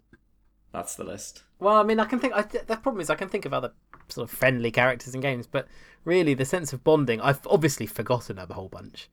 [0.72, 1.42] That's the list.
[1.58, 2.34] Well, I mean, I can think.
[2.34, 3.72] I, the problem is, I can think of other
[4.08, 5.68] sort of friendly characters in games, but
[6.04, 9.08] really, the sense of bonding, I've obviously forgotten a whole bunch.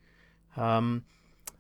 [0.58, 1.04] Um,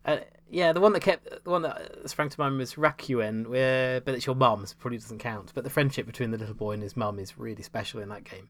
[0.05, 0.17] uh,
[0.49, 4.15] yeah, the one that kept, the one that sprang to mind was Rakuen, where but
[4.15, 5.51] it's your mum, so it probably doesn't count.
[5.53, 8.23] But the friendship between the little boy and his mum is really special in that
[8.23, 8.49] game.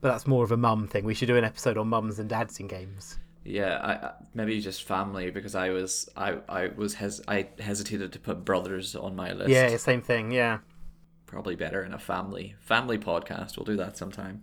[0.00, 1.04] But that's more of a mum thing.
[1.04, 3.18] We should do an episode on mums and dads in games.
[3.44, 8.12] Yeah, I, I maybe just family because I was I I was hes I hesitated
[8.12, 9.50] to put brothers on my list.
[9.50, 10.32] Yeah, same thing.
[10.32, 10.58] Yeah,
[11.32, 13.56] probably better in a family family podcast.
[13.56, 14.42] We'll do that sometime.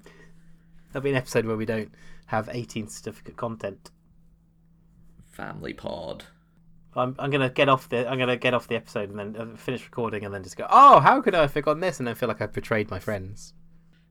[0.91, 1.93] there'll be an episode where we don't
[2.25, 3.91] have 18 certificate content.
[5.29, 6.25] Family pod.
[6.95, 9.55] I'm, I'm gonna get off the I'm gonna get off the episode and then uh,
[9.55, 10.65] finish recording and then just go.
[10.67, 11.99] Oh, how could I have forgotten this?
[11.99, 13.53] And then feel like I've betrayed my friends.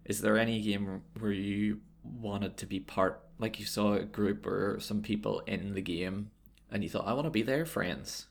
[0.04, 4.46] Is there any game where you wanted to be part, like you saw a group
[4.46, 6.30] or some people in the game,
[6.70, 8.28] and you thought, I want to be their friends.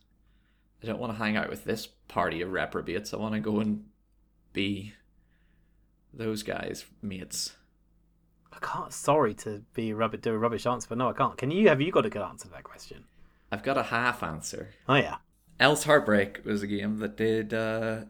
[0.81, 3.13] I don't want to hang out with this party of reprobates.
[3.13, 3.83] I want to go and
[4.57, 4.93] be
[6.11, 7.55] those guys' mates.
[8.51, 8.91] I can't.
[8.91, 11.37] Sorry to be rubbish, do a rubbish answer, but no, I can't.
[11.37, 11.69] Can you?
[11.69, 13.03] Have you got a good answer to that question?
[13.51, 14.69] I've got a half answer.
[14.89, 15.17] Oh yeah.
[15.59, 18.05] Else Heartbreak was a game that did uh,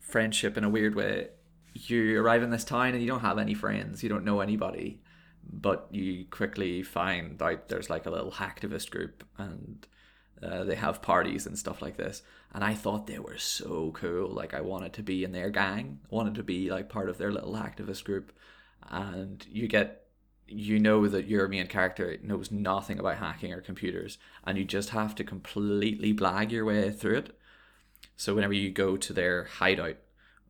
[0.00, 1.28] friendship in a weird way.
[1.74, 5.02] You arrive in this town and you don't have any friends, you don't know anybody,
[5.44, 9.86] but you quickly find out there's like a little hacktivist group and
[10.42, 12.22] uh, they have parties and stuff like this.
[12.54, 14.28] And I thought they were so cool.
[14.28, 17.32] Like I wanted to be in their gang, wanted to be like part of their
[17.32, 18.32] little activist group.
[18.90, 20.02] And you get
[20.46, 24.90] you know that your main character knows nothing about hacking or computers and you just
[24.90, 27.38] have to completely blag your way through it
[28.16, 29.96] so whenever you go to their hideout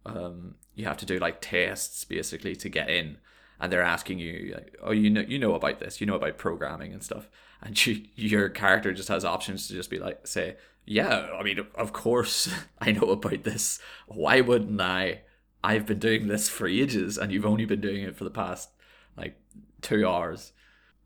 [0.04, 3.18] um, you have to do like tests basically to get in
[3.60, 6.38] and they're asking you like, oh you know you know about this you know about
[6.38, 7.28] programming and stuff
[7.60, 11.58] and you, your character just has options to just be like say yeah i mean
[11.76, 15.20] of course i know about this why wouldn't i
[15.62, 18.70] i've been doing this for ages and you've only been doing it for the past
[19.16, 19.36] like
[19.80, 20.52] two hours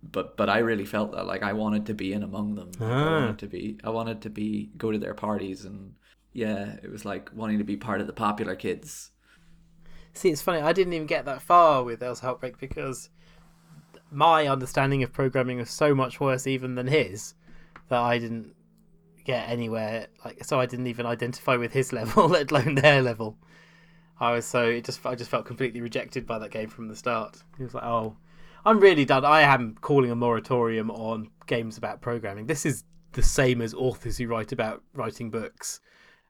[0.02, 2.90] but but i really felt that like i wanted to be in among them Like,
[2.90, 3.20] i Ah.
[3.20, 5.94] wanted to be i wanted to be go to their parties and
[6.32, 9.10] yeah it was like wanting to be part of the popular kids
[10.14, 10.62] See, it's funny.
[10.62, 13.10] I didn't even get that far with Else Heartbreak because
[14.10, 17.34] my understanding of programming was so much worse even than his
[17.90, 18.54] that I didn't
[19.26, 20.06] get anywhere.
[20.24, 23.36] Like, so I didn't even identify with his level, let alone their level.
[24.18, 26.96] I was so it just I just felt completely rejected by that game from the
[26.96, 27.42] start.
[27.58, 28.16] It was like, oh,
[28.64, 29.24] I'm really done.
[29.24, 32.46] I am calling a moratorium on games about programming.
[32.46, 35.80] This is the same as authors who write about writing books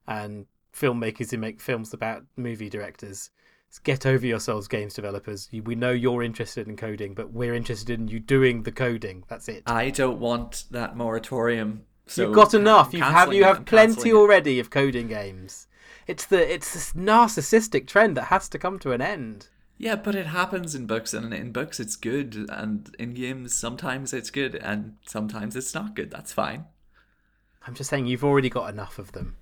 [0.08, 3.30] and filmmakers who make films about movie directors.
[3.84, 5.50] Get over yourselves, games developers.
[5.52, 9.24] We know you're interested in coding, but we're interested in you doing the coding.
[9.28, 9.64] That's it.
[9.66, 12.92] i don't want that moratorium So You've got enough.
[12.94, 15.66] You have you have plenty already of coding games.
[16.06, 19.48] It's the it's this narcissistic trend that has to come to an end.
[19.78, 24.14] Yeah, but it happens in books, and in books it's good, and in games sometimes
[24.14, 26.10] it's good, and sometimes it's not good.
[26.10, 26.64] That's fine.
[27.66, 29.36] I'm just saying you've already got enough of them.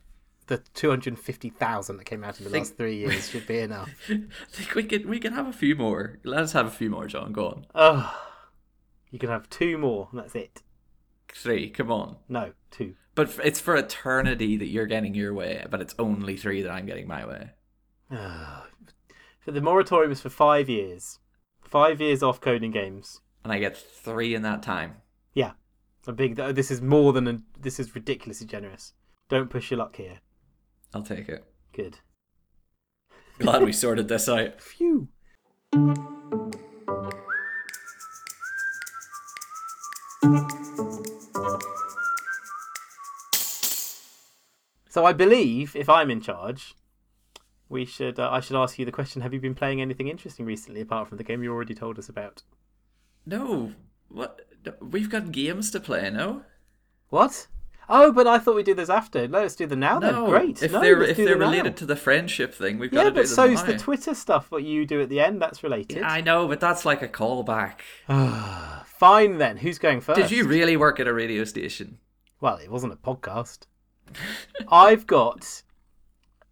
[0.46, 3.90] The 250,000 that came out in the Think- last three years should be enough.
[4.08, 6.18] I think we can we can have a few more.
[6.24, 7.32] Let us have a few more, John.
[7.32, 7.66] Go on.
[7.74, 8.20] Oh,
[9.10, 10.08] you can have two more.
[10.10, 10.62] And that's it.
[11.34, 11.70] Three.
[11.70, 12.16] Come on.
[12.28, 12.94] No, two.
[13.14, 16.86] But it's for eternity that you're getting your way, but it's only three that I'm
[16.86, 17.50] getting my way.
[18.10, 18.66] Ah.
[19.46, 21.18] The moratorium is for five years.
[21.62, 23.20] Five years off coding games.
[23.42, 24.96] And I get three in that time.
[25.34, 25.52] Yeah,
[26.06, 26.36] a big.
[26.36, 28.94] This is more than a, this is ridiculously generous.
[29.28, 30.20] Don't push your luck here.
[30.94, 31.44] I'll take it.
[31.72, 31.98] Good.
[33.38, 34.62] Glad we sorted this out.
[34.62, 35.08] Phew.
[44.94, 46.76] So I believe if I'm in charge,
[47.68, 48.20] we should.
[48.20, 51.08] Uh, I should ask you the question: Have you been playing anything interesting recently, apart
[51.08, 52.44] from the game you already told us about?
[53.26, 53.72] No.
[54.08, 54.42] What?
[54.80, 56.42] We've got games to play, no?
[57.08, 57.48] What?
[57.88, 59.26] Oh, but I thought we'd do this after.
[59.26, 59.98] Let's do them now.
[59.98, 60.26] then.
[60.26, 60.62] Great.
[60.62, 61.46] If No, they're if they're them now.
[61.50, 63.48] related to the friendship thing, we've got Yeah, to do them.
[63.48, 64.52] Yeah, but so's the Twitter stuff.
[64.52, 66.04] What you do at the end, that's related.
[66.04, 67.80] I know, but that's like a callback.
[68.86, 69.56] Fine then.
[69.56, 70.20] Who's going first?
[70.20, 71.98] Did you really work at a radio station?
[72.40, 73.66] Well, it wasn't a podcast.
[74.68, 75.62] I've got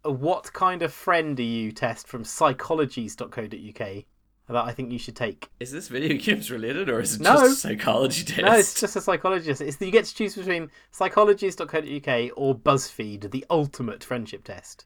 [0.03, 4.03] a what kind of friend are you test from psychologies.co.uk
[4.49, 5.49] that I think you should take.
[5.59, 7.33] Is this video games related or is it No.
[7.35, 8.41] just a psychology test?
[8.41, 9.61] No, it's just a psychologist.
[9.61, 14.85] It's you get to choose between psychologies.co.uk or BuzzFeed, the ultimate friendship test.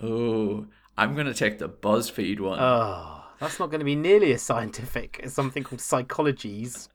[0.00, 2.58] Oh, I'm gonna take the BuzzFeed one.
[2.60, 6.88] Oh, that's not going to be nearly as scientific as something called psychologies,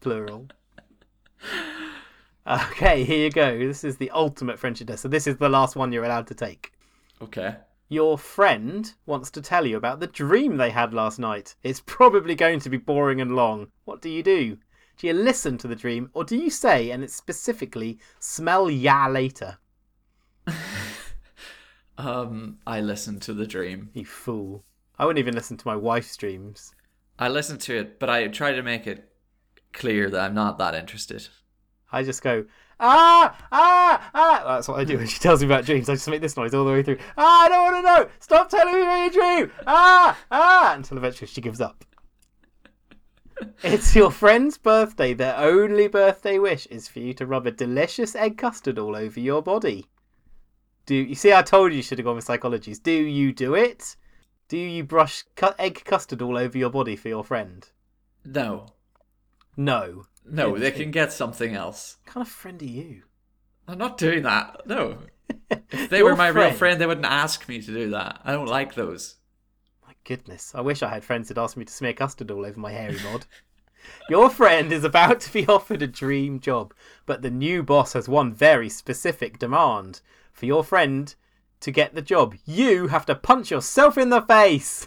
[0.00, 0.48] plural.
[2.46, 3.58] Okay, here you go.
[3.58, 5.02] This is the ultimate friendship test.
[5.02, 6.72] So this is the last one you're allowed to take.
[7.22, 7.56] okay.
[7.90, 11.54] Your friend wants to tell you about the dream they had last night.
[11.62, 13.68] It's probably going to be boring and long.
[13.84, 14.56] What do you do?
[14.96, 19.06] Do you listen to the dream, or do you say, and it's specifically, smell ya
[19.08, 19.58] later?
[21.96, 23.90] Um, I listen to the dream.
[23.94, 24.64] You fool.
[24.98, 26.74] I wouldn't even listen to my wife's dreams.
[27.18, 29.12] I listen to it, but I try to make it
[29.72, 31.28] clear that I'm not that interested.
[31.94, 32.44] I just go,
[32.80, 34.42] ah, ah, ah.
[34.56, 35.88] That's what I do when she tells me about dreams.
[35.88, 36.98] I just make this noise all the way through.
[37.16, 38.10] Ah, I don't want to know.
[38.20, 39.52] Stop telling me about your dream.
[39.66, 40.74] Ah, ah.
[40.74, 41.84] Until eventually she gives up.
[43.62, 45.12] It's your friend's birthday.
[45.12, 49.18] Their only birthday wish is for you to rub a delicious egg custard all over
[49.18, 49.86] your body.
[50.86, 51.32] Do you see?
[51.32, 52.82] I told you you should have gone with psychologies.
[52.82, 53.96] Do you do it?
[54.48, 57.66] Do you brush cu- egg custard all over your body for your friend?
[58.24, 58.66] No,
[59.56, 60.06] No.
[60.24, 61.96] No, they can get something else.
[62.04, 63.02] What kind of friend are you?
[63.68, 64.66] I'm not doing that.
[64.66, 64.98] No.
[65.70, 68.20] If they Your were my real friend- friend, they wouldn't ask me to do that.
[68.24, 69.16] I don't like those.
[69.86, 72.58] My goodness, I wish I had friends that asked me to smear custard all over
[72.60, 73.26] my hairy mod.
[74.10, 76.74] Your friend is about to be offered a dream job,
[77.06, 80.00] but the new boss has one very specific demand.
[80.32, 81.14] For your friend
[81.60, 84.86] to get the job, you have to punch yourself in the face.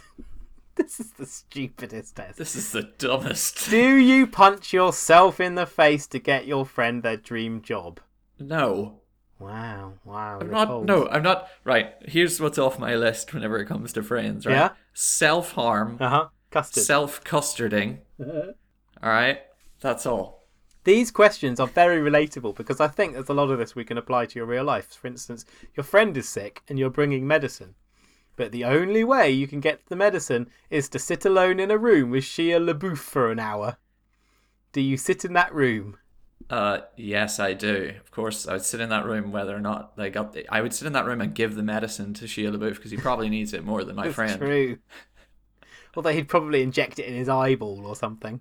[0.88, 2.38] this is the stupidest test.
[2.38, 3.68] This is the dumbest.
[3.70, 8.00] Do you punch yourself in the face to get your friend their dream job?
[8.38, 9.00] No.
[9.38, 10.38] Wow, wow.
[10.40, 10.68] I'm not.
[10.68, 10.86] cold.
[10.86, 11.48] No, I'm not.
[11.64, 11.94] Right.
[12.06, 14.46] Here's what's off my list whenever it comes to friends.
[14.46, 14.54] Right.
[14.54, 14.70] Yeah?
[14.94, 15.98] Self harm.
[16.00, 16.28] Uh huh.
[16.50, 16.82] Custard.
[16.84, 17.98] Self custarding.
[18.20, 18.52] Uh-huh.
[19.02, 19.40] All right.
[19.80, 20.46] That's all.
[20.84, 23.98] These questions are very relatable because I think there's a lot of this we can
[23.98, 24.88] apply to your real life.
[24.94, 25.44] For instance,
[25.76, 27.74] your friend is sick and you're bringing medicine.
[28.38, 31.76] But the only way you can get the medicine is to sit alone in a
[31.76, 33.78] room with Shia LaBeouf for an hour.
[34.72, 35.96] Do you sit in that room?
[36.48, 37.92] Uh, yes, I do.
[38.00, 40.34] Of course, I would sit in that room whether or not they got.
[40.34, 42.92] The, I would sit in that room and give the medicine to Shia LaBeouf because
[42.92, 44.38] he probably needs it more than my It's friend.
[44.38, 44.78] true.
[45.96, 48.40] Although he'd probably inject it in his eyeball or something.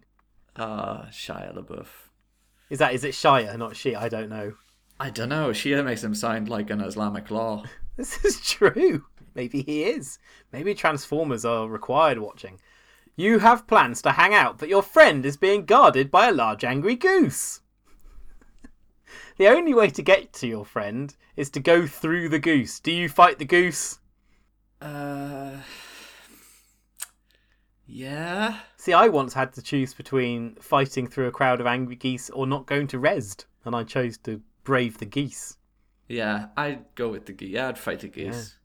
[0.56, 1.88] Uh, Shia LaBeouf.
[2.70, 3.96] Is that is it Shia, not she?
[3.96, 4.54] I don't know.
[5.00, 5.50] I don't know.
[5.50, 7.64] Shia makes him sound like an Islamic law.
[7.98, 9.06] This is true.
[9.38, 10.18] Maybe he is.
[10.52, 12.60] Maybe Transformers are required watching.
[13.16, 16.64] You have plans to hang out, but your friend is being guarded by a large
[16.64, 17.62] angry goose.
[19.38, 22.80] the only way to get to your friend is to go through the goose.
[22.80, 24.00] Do you fight the goose?
[24.82, 25.58] Uh,
[27.86, 28.58] yeah.
[28.76, 32.48] See, I once had to choose between fighting through a crowd of angry geese or
[32.48, 35.58] not going to Rezzed, and I chose to brave the geese.
[36.08, 37.52] Yeah, I'd go with the geese.
[37.52, 38.58] Yeah, I'd fight the geese.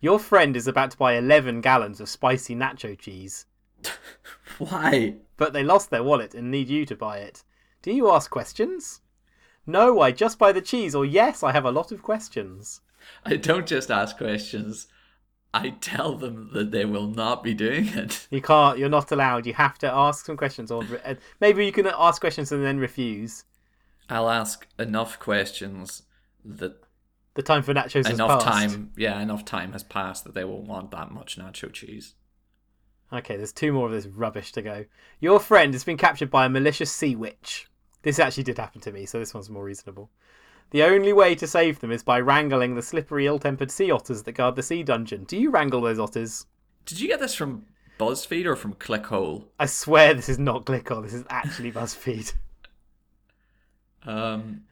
[0.00, 3.46] Your friend is about to buy 11 gallons of spicy nacho cheese.
[4.58, 5.16] Why?
[5.38, 7.44] but they lost their wallet and need you to buy it.
[7.80, 9.00] Do you ask questions?
[9.66, 10.94] No, I just buy the cheese.
[10.94, 12.82] Or yes, I have a lot of questions.
[13.24, 14.88] I don't just ask questions.
[15.54, 18.26] I tell them that they will not be doing it.
[18.30, 18.78] You can't.
[18.78, 19.46] You're not allowed.
[19.46, 22.78] You have to ask some questions, or uh, maybe you can ask questions and then
[22.78, 23.44] refuse.
[24.10, 26.02] I'll ask enough questions
[26.44, 26.82] that
[27.38, 30.64] The time for nachos has enough time, yeah, enough time has passed that they won't
[30.64, 32.16] want that much nacho cheese.
[33.12, 34.86] Okay, there's two more of this rubbish to go.
[35.20, 37.68] Your friend has been captured by a malicious sea witch.
[38.02, 40.10] This actually did happen to me, so this one's more reasonable.
[40.72, 44.32] The only way to save them is by wrangling the slippery, ill-tempered sea otters that
[44.32, 45.22] guard the sea dungeon.
[45.22, 46.46] Do you wrangle those otters?
[46.86, 47.66] Did you get this from
[48.00, 49.44] BuzzFeed or from Clickhole?
[49.60, 52.34] I swear this is not clickhole This is actually BuzzFeed.
[54.04, 54.62] Um,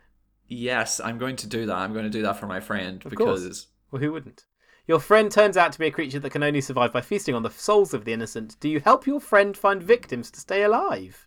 [0.48, 1.76] yes, I'm going to do that.
[1.76, 3.42] I'm going to do that for my friend Of course.
[3.42, 4.44] because Well, who wouldn't?
[4.88, 7.42] Your friend turns out to be a creature that can only survive by feasting on
[7.42, 8.56] the souls of the innocent.
[8.60, 11.26] Do you help your friend find victims to stay alive?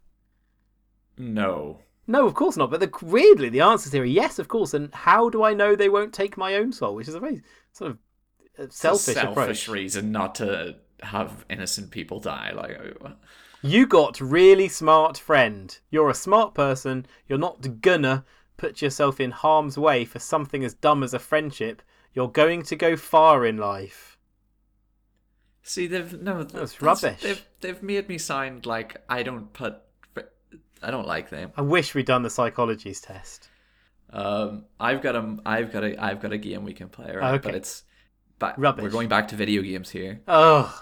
[1.17, 1.79] no.
[2.07, 2.71] No, of course not.
[2.71, 4.73] But the, weirdly, the answers here are yes, of course.
[4.73, 6.95] And how do I know they won't take my own soul?
[6.95, 7.97] Which is a very sort of
[8.57, 9.67] uh, It's a selfish, selfish approach.
[9.67, 12.51] reason not to have innocent people die.
[12.55, 13.09] Like, uh,
[13.61, 15.77] You got really smart friend.
[15.91, 17.05] You're a smart person.
[17.27, 18.25] You're not gonna
[18.59, 21.81] put yourself in harm's way for something as dumb as a friendship.
[22.13, 24.17] You're going to go far in life.
[25.63, 27.21] see, they've no, That's rubbish.
[27.21, 29.77] They've they've made me sound like I don't put,
[30.81, 31.51] I don't like them.
[31.55, 33.49] I wish we'd done the psychologies test.
[34.11, 37.35] Um, I've got a, I've got a, I've got a game we can play, right?
[37.35, 37.49] Okay.
[37.49, 37.83] But it's,
[38.39, 38.83] but Rubbish.
[38.83, 40.73] we're going back to video games here, Ugh.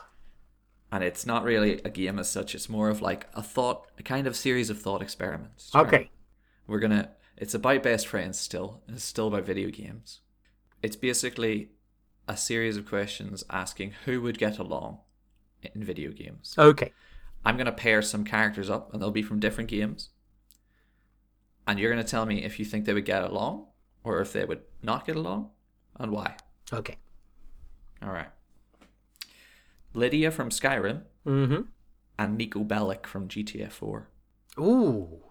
[0.94, 2.56] and it's not really a game as such.
[2.56, 5.72] It's more of like a thought, a kind of series of thought experiments.
[5.76, 5.86] right?
[5.88, 6.10] Okay.
[6.68, 7.10] We're gonna.
[7.38, 8.82] It's about best friends still.
[8.88, 10.22] and It's still about video games.
[10.82, 11.70] It's basically
[12.28, 15.00] a series of questions asking who would get along
[15.62, 16.56] in video games.
[16.58, 16.92] Okay.
[17.46, 20.10] I'm gonna pair some characters up, and they'll be from different games.
[21.68, 23.68] And you're gonna tell me if you think they would get along,
[24.04, 25.52] or if they would not get along,
[26.00, 26.36] and why.
[26.74, 26.98] Okay.
[28.02, 28.30] All right.
[29.94, 31.62] Lydia from Skyrim Mm-hmm.
[32.20, 34.10] and Niko Bellic from GTA 4.
[34.60, 35.24] Ooh.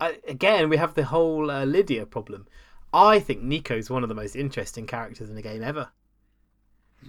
[0.00, 2.46] I, again, we have the whole uh, Lydia problem.
[2.92, 5.90] I think Niko's one of the most interesting characters in the game ever.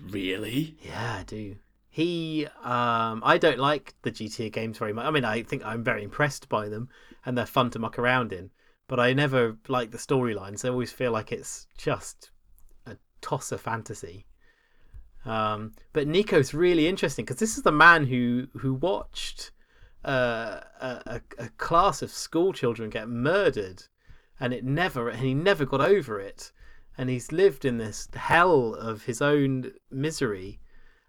[0.09, 0.75] Really?
[0.81, 1.55] Yeah, I do.
[1.89, 5.05] He, um, I don't like the GTA games very much.
[5.05, 6.89] I mean, I think I'm very impressed by them,
[7.25, 8.51] and they're fun to muck around in.
[8.87, 10.65] But I never like the storylines.
[10.65, 12.31] I always feel like it's just
[12.85, 14.25] a toss of fantasy.
[15.25, 19.51] Um, but Niko's really interesting because this is the man who who watched
[20.05, 23.83] uh, a, a a class of school children get murdered,
[24.39, 26.51] and it never and he never got over it,
[26.97, 30.59] and he's lived in this hell of his own misery,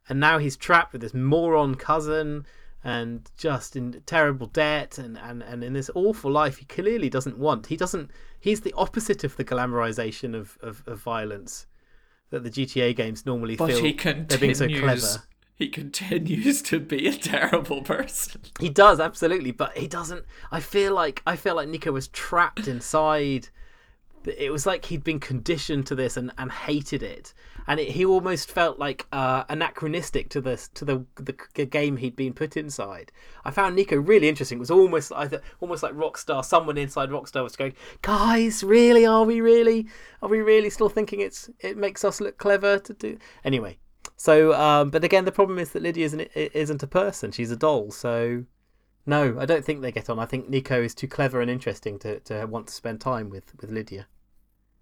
[0.09, 2.46] and now he's trapped with this moron cousin
[2.83, 7.37] and just in terrible debt and, and, and in this awful life he clearly doesn't
[7.38, 7.66] want.
[7.66, 11.66] He doesn't he's the opposite of the glamorization of, of, of violence
[12.31, 14.81] that the GTA games normally But feel he they're being so continues.
[14.81, 15.24] clever.
[15.61, 18.40] He continues to be a terrible person.
[18.59, 20.25] He does absolutely, but he doesn't.
[20.51, 23.51] I feel like I feel like Niko was trapped inside.
[24.25, 27.35] It was like he'd been conditioned to this and, and hated it,
[27.66, 31.99] and it, he almost felt like uh, anachronistic to the to the, the the game
[31.99, 33.12] he'd been put inside.
[33.44, 34.57] I found Niko really interesting.
[34.57, 36.42] It was almost like almost like Rockstar.
[36.42, 39.05] Someone inside Rockstar was going, "Guys, really?
[39.05, 39.88] Are we really?
[40.23, 43.79] Are we really still thinking it's it makes us look clever to do?" Anyway,
[44.21, 47.57] so um, but again, the problem is that Lydia isn't isn't a person; she's a
[47.57, 47.91] doll.
[47.91, 48.45] So
[49.07, 50.19] no, I don't think they get on.
[50.19, 53.55] I think Niko is too clever and interesting to, to want to spend time with,
[53.61, 54.07] with Lydia.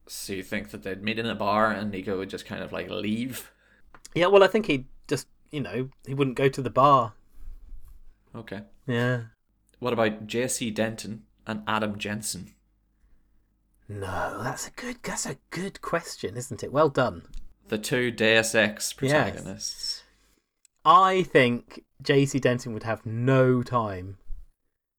[0.08, 2.72] So you think that they'd meet in a bar and Niko would just kind of
[2.72, 3.52] like leave?
[4.14, 7.12] Yeah, well, I think he'd just, you know, he wouldn't go to the bar.
[8.34, 8.62] Okay.
[8.86, 9.20] Yeah.
[9.78, 10.72] What about J.C.
[10.72, 12.54] Denton and Adam Jensen?
[13.88, 16.72] No, that's a good that's a good question, isn't it?
[16.72, 17.22] Well done.
[17.68, 20.02] The two Deus Ex protagonists.
[20.84, 24.16] I think JC Denton would have no time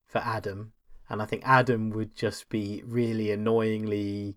[0.08, 0.74] for Adam,
[1.10, 4.36] and I think Adam would just be really annoyingly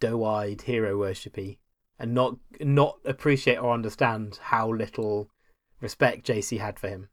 [0.00, 1.58] doe-eyed hero worshipy
[1.98, 5.30] and not not appreciate or understand how little
[5.80, 7.08] respect JC had for him.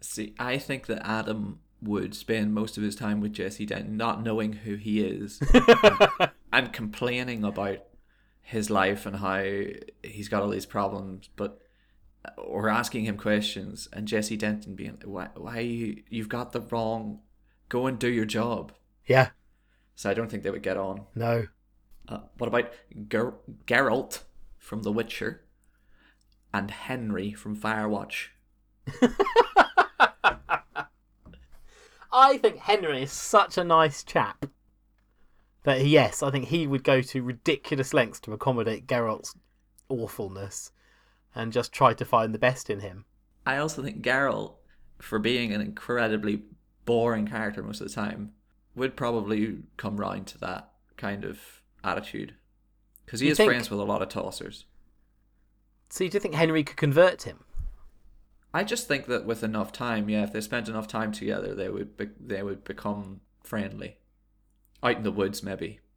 [0.00, 4.22] See, I think that Adam would spend most of his time with JC Denton, not
[4.22, 5.40] knowing who he is,
[6.52, 7.78] and complaining about
[8.42, 9.42] his life and how
[10.02, 11.58] he's got all these problems, but
[12.36, 15.28] or asking him questions, and JC Denton being, "Why?
[15.34, 16.02] Why you?
[16.10, 17.20] You've got the wrong.
[17.68, 18.72] Go and do your job."
[19.06, 19.30] yeah,
[19.96, 21.06] So I don't think they would get on.
[21.14, 21.46] no.
[22.08, 22.72] Uh, what about
[23.08, 23.34] Ger-
[23.66, 24.22] Geralt
[24.58, 25.44] from The Witcher
[26.52, 28.26] and Henry from Firewatch?
[32.12, 34.46] I think Henry is such a nice chap.
[35.64, 39.36] That yes, I think he would go to ridiculous lengths to accommodate Geralt's
[39.88, 40.72] awfulness,
[41.34, 43.04] and just try to find the best in him.
[43.46, 44.54] I also think Geralt,
[44.98, 46.42] for being an incredibly
[46.84, 48.32] boring character most of the time,
[48.74, 51.38] would probably come round to that kind of
[51.84, 52.34] attitude.
[53.04, 54.64] Because he You is think- friends with a lot of tossers.
[55.90, 57.44] So you do think Henry could convert him?
[58.54, 61.68] I just think that with enough time, yeah, if they spent enough time together, they
[61.68, 63.98] would be- they would become friendly.
[64.82, 65.80] Out in the woods, maybe.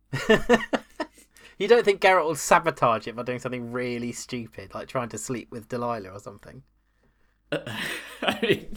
[1.58, 5.18] You don't think Geralt will sabotage it by doing something really stupid, like trying to
[5.18, 6.64] sleep with Delilah or something?
[7.52, 8.76] I mean,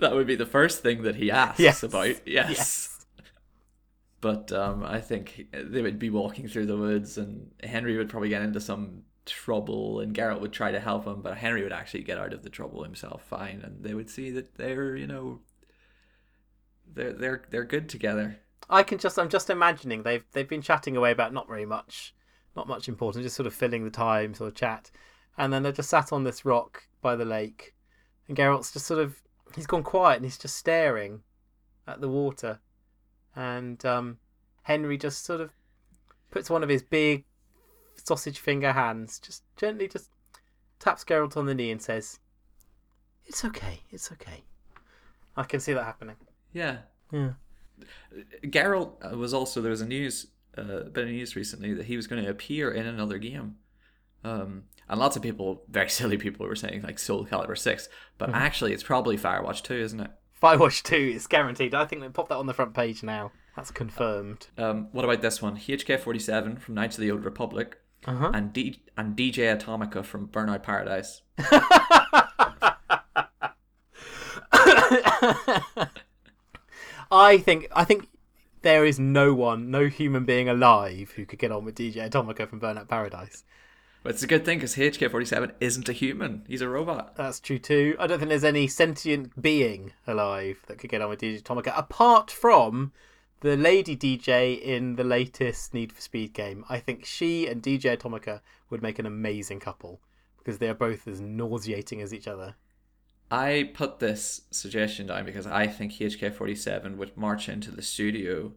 [0.00, 1.82] that would be the first thing that he asks Yes.
[1.82, 2.26] about.
[2.26, 2.50] Yes.
[2.50, 3.06] Yes.
[4.20, 8.28] But um, I think they would be walking through the woods, and Henry would probably
[8.28, 12.02] get into some trouble, and Geralt would try to help him, but Henry would actually
[12.02, 15.40] get out of the trouble himself fine, and they would see that they're, you know,
[16.92, 18.40] they're they're they're good together.
[18.68, 22.14] I can just I'm just imagining they've they've been chatting away about not very much
[22.56, 24.90] not much important, just sort of filling the time, sort of chat.
[25.38, 27.74] And then they're just sat on this rock by the lake
[28.30, 29.20] and Geralt's just sort of
[29.56, 31.22] he's gone quiet and he's just staring
[31.86, 32.60] at the water.
[33.34, 34.18] And um,
[34.62, 35.50] Henry just sort of
[36.30, 37.24] puts one of his big
[37.96, 40.10] sausage finger hands, just gently just
[40.78, 42.20] taps Geralt on the knee and says,
[43.26, 44.44] It's okay, it's okay.
[45.36, 46.16] I can see that happening.
[46.52, 46.78] Yeah.
[47.12, 47.32] Yeah.
[48.44, 50.26] Geralt uh, was also there was a news
[50.58, 53.56] uh, bit of news recently that he was going to appear in another game.
[54.24, 58.30] Um, and lots of people, very silly people, were saying like Soul Calibur Six, but
[58.30, 60.10] actually it's probably Firewatch Two, isn't it?
[60.42, 61.74] Firewatch 2 is guaranteed.
[61.74, 63.30] I think they pop that on the front page now.
[63.56, 64.46] That's confirmed.
[64.56, 65.56] Um, what about this one?
[65.58, 67.76] HK47 from Knights of the Old Republic
[68.06, 68.30] Uh-huh.
[68.32, 71.20] and D- and DJ Atomika from Burnout Paradise.
[77.10, 78.08] I think I think
[78.62, 82.48] there is no one, no human being alive who could get on with DJ Atomika
[82.48, 83.44] from Burnout Paradise.
[84.02, 87.16] But it's a good thing because HK47 isn't a human; he's a robot.
[87.16, 87.96] That's true too.
[87.98, 91.76] I don't think there's any sentient being alive that could get on with DJ Atomika
[91.76, 92.92] apart from
[93.40, 96.64] the lady DJ in the latest Need for Speed game.
[96.68, 100.00] I think she and DJ Atomika would make an amazing couple
[100.38, 102.54] because they are both as nauseating as each other.
[103.30, 108.52] I put this suggestion down because I think HK47 would march into the studio of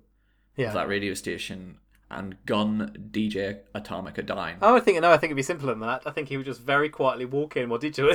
[0.55, 0.71] Yeah.
[0.73, 1.77] that radio station
[2.09, 4.57] and gun DJ Atomika down.
[4.61, 5.11] Oh, I would think no.
[5.11, 6.03] I think it'd be simpler than that.
[6.05, 8.11] I think he would just very quietly walk in while DJ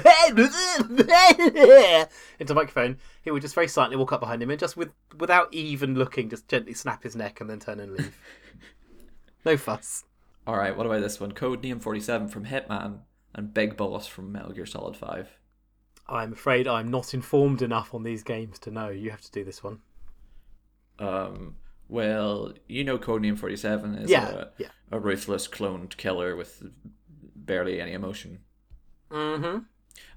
[2.39, 2.99] into the microphone.
[3.23, 6.29] He would just very silently walk up behind him and just with without even looking,
[6.31, 8.17] just gently snap his neck and then turn and leave.
[9.45, 10.05] no fuss.
[10.47, 11.33] All right, what about this one?
[11.33, 13.01] Code Name 47 from Hitman
[13.35, 15.29] and Big Boss from Metal Gear Solid 5.
[16.09, 18.89] I'm afraid I'm not informed enough on these games to know.
[18.89, 19.81] You have to do this one.
[20.99, 21.57] Um,
[21.89, 24.69] well, you know Codename 47 is Yeah, a, yeah.
[24.91, 26.63] a ruthless cloned killer with
[27.37, 28.41] barely any emotion.
[29.11, 29.59] Mm-hmm.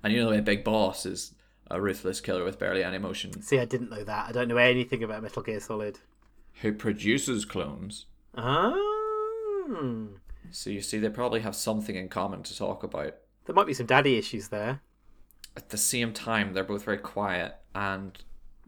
[0.03, 1.33] And you know that Big Boss is
[1.69, 4.27] a ruthless killer with barely any emotion See, I didn't know that.
[4.29, 5.99] I don't know anything about Metal Gear Solid.
[6.61, 8.05] who produces clones.
[8.35, 8.73] Ah,
[10.51, 13.15] So you see, they probably have something in common to talk about.
[13.45, 14.81] there might be some daddy issues there.
[15.55, 18.17] At the same time, they're both very quiet and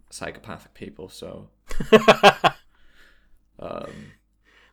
[0.09, 1.49] psychopathic people, so.
[3.59, 4.11] Um,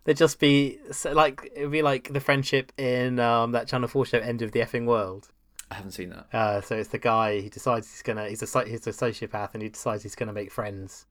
[0.05, 3.89] There'd just be so, like it would be like the friendship in um, that Channel
[3.89, 5.29] Four show, End of the Effing World.
[5.71, 6.27] I haven't seen that.
[6.33, 9.63] Uh, so it's the guy he decides he's gonna he's a he's a sociopath and
[9.63, 11.07] he decides he's gonna make friends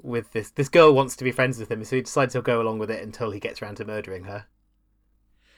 [0.00, 2.62] with this this girl wants to be friends with him so he decides he'll go
[2.62, 4.46] along with it until he gets around to murdering her.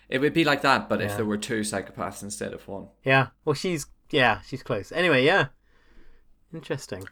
[0.08, 2.88] It would be like that, but if there were two psychopaths instead of one.
[3.04, 4.92] Yeah, well she's yeah she's close.
[4.92, 5.46] Anyway, yeah,
[6.54, 7.04] interesting.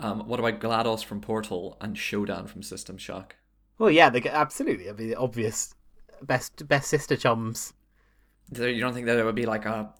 [0.00, 3.36] Um, what about GLaDOS from Portal and Shodan from System Shock?
[3.78, 4.88] Well, yeah, they get absolutely.
[4.88, 5.74] I mean, the obvious
[6.22, 7.72] best best sister chums.
[8.52, 9.92] You don't think that there would be like a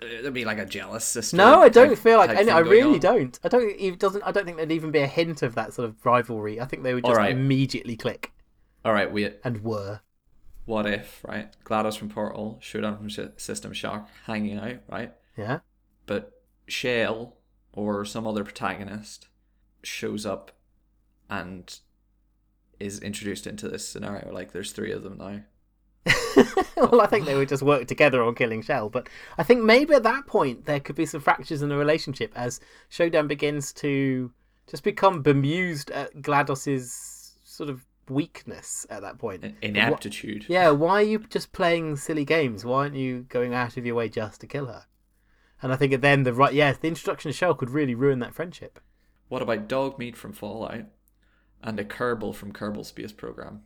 [0.00, 1.36] there'd be like a jealous sister?
[1.36, 2.50] No, I don't feel like any.
[2.50, 3.00] I really on?
[3.00, 3.38] don't.
[3.44, 3.68] I don't.
[3.78, 4.22] It doesn't.
[4.22, 6.60] I don't think there'd even be a hint of that sort of rivalry.
[6.60, 7.32] I think they would just Alright.
[7.32, 8.32] immediately click
[8.84, 9.38] All right, wait.
[9.44, 10.00] and were.
[10.64, 11.52] What if right?
[11.64, 15.12] GLaDOS from Portal, Shodan from Sy- System Shock, hanging out, right?
[15.36, 15.60] Yeah.
[16.12, 17.38] But Chell
[17.72, 19.28] or some other protagonist
[19.82, 20.52] shows up
[21.30, 21.74] and
[22.78, 24.30] is introduced into this scenario.
[24.30, 25.40] Like there's three of them now.
[26.76, 29.08] well, I think they would just work together on killing Chell, but
[29.38, 32.60] I think maybe at that point there could be some fractures in the relationship as
[32.90, 34.30] Shodan begins to
[34.66, 39.44] just become bemused at GLaDOS's sort of weakness at that point.
[39.44, 40.44] In- Inaptitude.
[40.46, 42.66] Yeah, why are you just playing silly games?
[42.66, 44.84] Why aren't you going out of your way just to kill her?
[45.62, 48.34] And I think then the right, yes, the introduction of Chell could really ruin that
[48.34, 48.80] friendship.
[49.28, 50.86] What about Dogmeat from Fallout
[51.62, 53.62] and a Kerbal from Kerbal Space Program?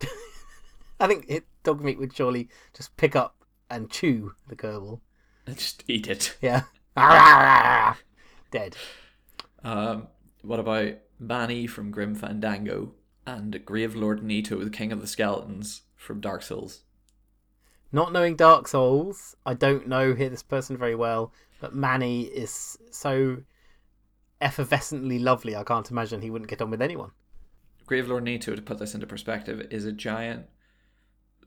[1.00, 5.00] I think it, Dogmeat would surely just pick up and chew the Kerbal.
[5.46, 6.36] And Just eat it.
[6.40, 6.62] Yeah.
[8.50, 8.76] Dead.
[9.64, 10.08] Um,
[10.42, 12.94] what about Manny from Grim Fandango
[13.26, 16.82] and Gravelord Nito, the King of the Skeletons from Dark Souls?
[17.92, 23.38] Not knowing Dark Souls, I don't know this person very well, but Manny is so
[24.40, 25.56] effervescently lovely.
[25.56, 27.12] I can't imagine he wouldn't get on with anyone.
[27.86, 30.46] Gravelord Nito, to put this into perspective, is a giant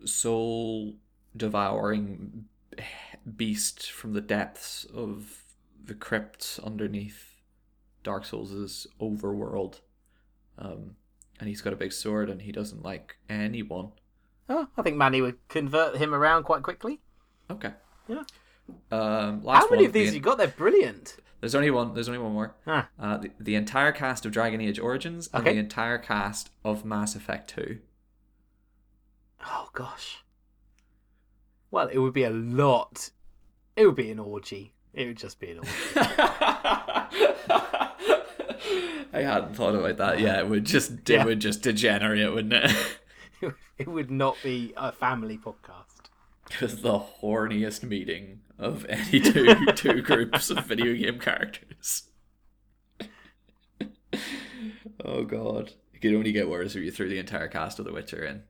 [0.05, 0.95] soul
[1.35, 2.45] devouring
[3.35, 5.43] beast from the depths of
[5.83, 7.35] the crypts underneath
[8.03, 9.81] Dark Souls' overworld.
[10.57, 10.95] Um,
[11.39, 13.91] and he's got a big sword and he doesn't like anyone.
[14.50, 17.00] Oh, I think Manny would convert him around quite quickly.
[17.52, 17.72] Okay.
[18.08, 18.24] Yeah.
[18.91, 20.38] Um, last How many one, of these the- you got?
[20.39, 21.18] They're brilliant.
[21.39, 21.93] There's only one.
[21.93, 22.56] There's only one more.
[22.68, 26.84] Ah, Uh, the, the entire cast of Dragon Age Origins and the entire cast of
[26.84, 27.80] Mass Effect 2.
[29.45, 30.24] oh gosh.
[31.72, 33.12] Well, it would be a lot.
[33.78, 34.74] It would be an orgy.
[34.93, 35.72] It would just be an orgy.
[39.12, 40.20] I hadn't thought about that.
[40.20, 41.26] Yeah, it would just it Yeah.
[41.26, 42.72] would just degenerate, wouldn't it?
[43.86, 46.09] it would not be a family podcast.
[46.47, 52.09] Because the horniest meeting of any two two groups of video game characters.
[55.05, 57.93] oh god, it could only get worse if you threw the entire cast of The
[57.93, 58.43] Witcher in.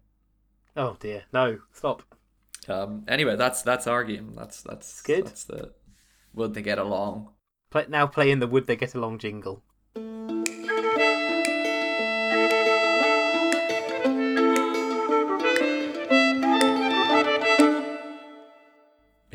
[0.76, 2.04] Oh dear, no, stop.
[2.68, 3.04] Um.
[3.08, 4.34] Anyway, that's that's our game.
[4.36, 5.28] That's that's good.
[5.28, 5.74] That's the
[6.34, 7.30] would they get along?
[7.70, 9.64] Play, now play in the would they get along jingle.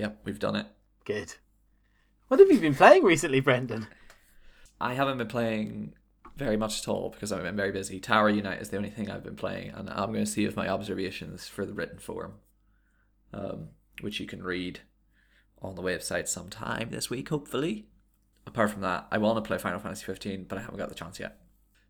[0.05, 0.66] Yep, we've done it.
[1.07, 1.36] Good.
[2.28, 3.86] What have you been playing recently, Brendan?
[4.78, 5.94] I haven't been playing
[6.36, 8.00] very much at all because I've been very busy.
[8.00, 10.57] Tower Unite is the only thing I've been playing, and I'm going to see if
[10.57, 12.34] my observations for the written form,
[13.32, 13.68] um,
[14.02, 14.80] which you can read
[15.62, 17.86] on the website sometime this week, hopefully.
[18.46, 20.94] Apart from that, I want to play Final Fantasy 15, but I haven't got the
[20.94, 21.38] chance yet.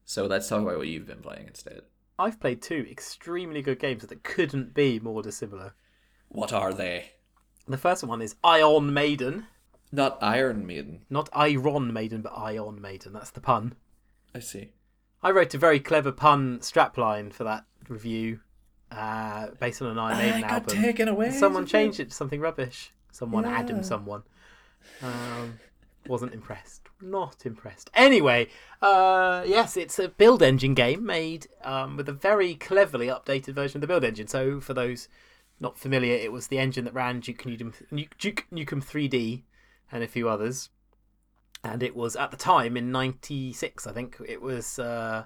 [0.04, 1.80] So let's talk about what you've been playing instead.
[2.16, 5.74] I've played two extremely good games that couldn't be more dissimilar.
[6.28, 7.10] What are they?
[7.66, 9.46] The first one is Ion Maiden.
[9.90, 11.02] Not Iron Maiden.
[11.08, 13.12] Not Iron Maiden, but Ion Maiden.
[13.12, 13.74] That's the pun.
[14.34, 14.72] I see.
[15.22, 18.40] I wrote a very clever pun strapline for that review
[18.90, 20.82] uh, based on an Iron Maiden album.
[20.82, 21.30] taken away.
[21.30, 22.92] Someone changed it to something rubbish.
[23.12, 24.24] Someone, Adam, someone.
[25.00, 25.58] Um,
[26.06, 26.88] wasn't impressed.
[27.00, 27.90] Not impressed.
[27.94, 28.48] Anyway,
[28.82, 33.78] uh, yes, it's a build engine game made um, with a very cleverly updated version
[33.78, 34.26] of the build engine.
[34.26, 35.08] So, for those
[35.60, 37.72] not familiar, it was the engine that ran Duke Nukem,
[38.18, 39.42] Duke Nukem 3D
[39.90, 40.70] and a few others.
[41.62, 44.16] And it was at the time in '96, I think.
[44.26, 45.24] It was uh,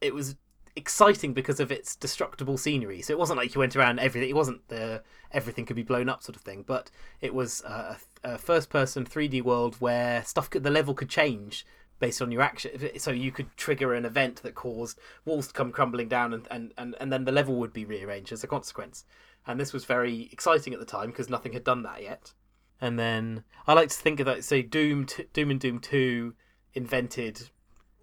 [0.00, 0.36] it was
[0.76, 3.02] exciting because of its destructible scenery.
[3.02, 4.30] So it wasn't like you went around everything.
[4.30, 6.64] It wasn't the everything could be blown up sort of thing.
[6.66, 6.90] But
[7.20, 11.66] it was a, a first-person 3D world where stuff could the level could change
[11.98, 12.98] based on your action.
[12.98, 16.72] So you could trigger an event that caused walls to come crumbling down, and and,
[16.78, 19.04] and, and then the level would be rearranged as a consequence.
[19.46, 22.32] And this was very exciting at the time because nothing had done that yet.
[22.80, 24.44] And then I like to think of that.
[24.44, 26.34] Say, Doom, t- Doom and Doom Two
[26.74, 27.50] invented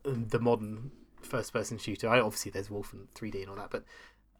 [0.03, 2.09] the modern first-person shooter.
[2.09, 3.83] I, obviously, there's Wolfenstein 3D and all that, but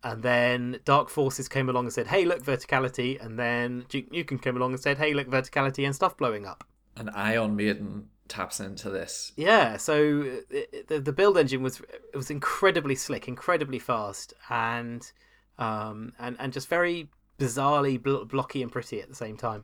[0.04, 4.42] and then Dark Forces came along and said, "Hey, look, verticality." And then Duke Nukem
[4.42, 6.64] came along and said, "Hey, look, verticality and stuff blowing up."
[6.96, 9.34] And Ion Maiden taps into this.
[9.36, 11.82] Yeah, so it, the the build engine was
[12.14, 15.12] it was incredibly slick, incredibly fast, and
[15.60, 19.64] um and and just very bizarrely bl- blocky and pretty at the same time.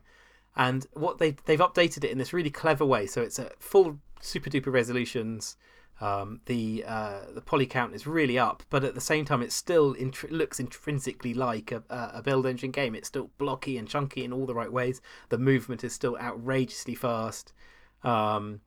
[0.54, 3.98] And what they they've updated it in this really clever way, so it's at full
[4.20, 5.56] super duper resolutions.
[5.98, 9.50] Um, the uh, the poly count is really up, but at the same time, it
[9.50, 9.96] still
[10.30, 12.94] looks intrinsically like a, a build engine game.
[12.94, 15.00] It's still blocky and chunky in all the right ways.
[15.30, 17.54] The movement is still outrageously fast.
[18.02, 18.60] Um,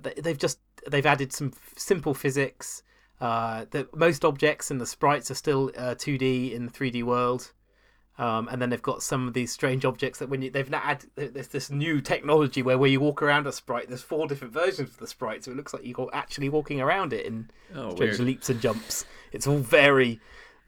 [0.00, 2.82] they- they've just they've added some f- simple physics.
[3.20, 7.52] Uh, the most objects and the sprites are still uh, 2D in the 3D world.
[8.18, 10.80] Um, and then they've got some of these strange objects that when you, they've now
[10.82, 14.54] add there's this new technology where where you walk around a sprite, there's four different
[14.54, 17.94] versions of the sprite, so it looks like you're actually walking around it in Oh,
[17.94, 18.20] strange weird.
[18.20, 19.04] leaps and jumps.
[19.32, 20.18] It's all very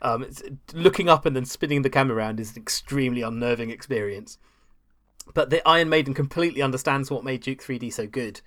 [0.03, 0.43] um, it's,
[0.75, 4.39] looking up and then spinning the camera around is an extremely unnerving experience.
[5.33, 8.41] But the Ion Maiden completely understands what made Duke 3D so good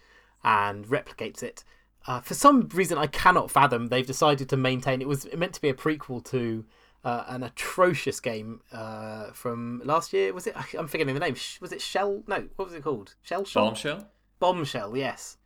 [0.44, 1.64] and replicates it.
[2.08, 5.02] Uh, for some reason, I cannot fathom they've decided to maintain.
[5.02, 6.66] It was meant to be a prequel to
[7.04, 10.34] uh, an atrocious game uh, from last year.
[10.34, 10.56] Was it?
[10.78, 11.36] I'm forgetting the name.
[11.62, 12.24] Was it Shell?
[12.28, 13.16] No, what was it called?
[13.22, 13.66] Shell Shock.
[13.66, 14.08] Bombshell?
[14.40, 15.38] Bombshell, yes.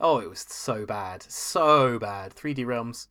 [0.00, 2.34] Oh, it was so bad, so bad.
[2.34, 3.08] 3D Realms.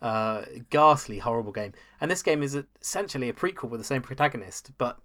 [0.00, 1.72] Uh, ghastly, horrible game.
[2.00, 4.98] And this game is essentially a prequel with the same protagonist, but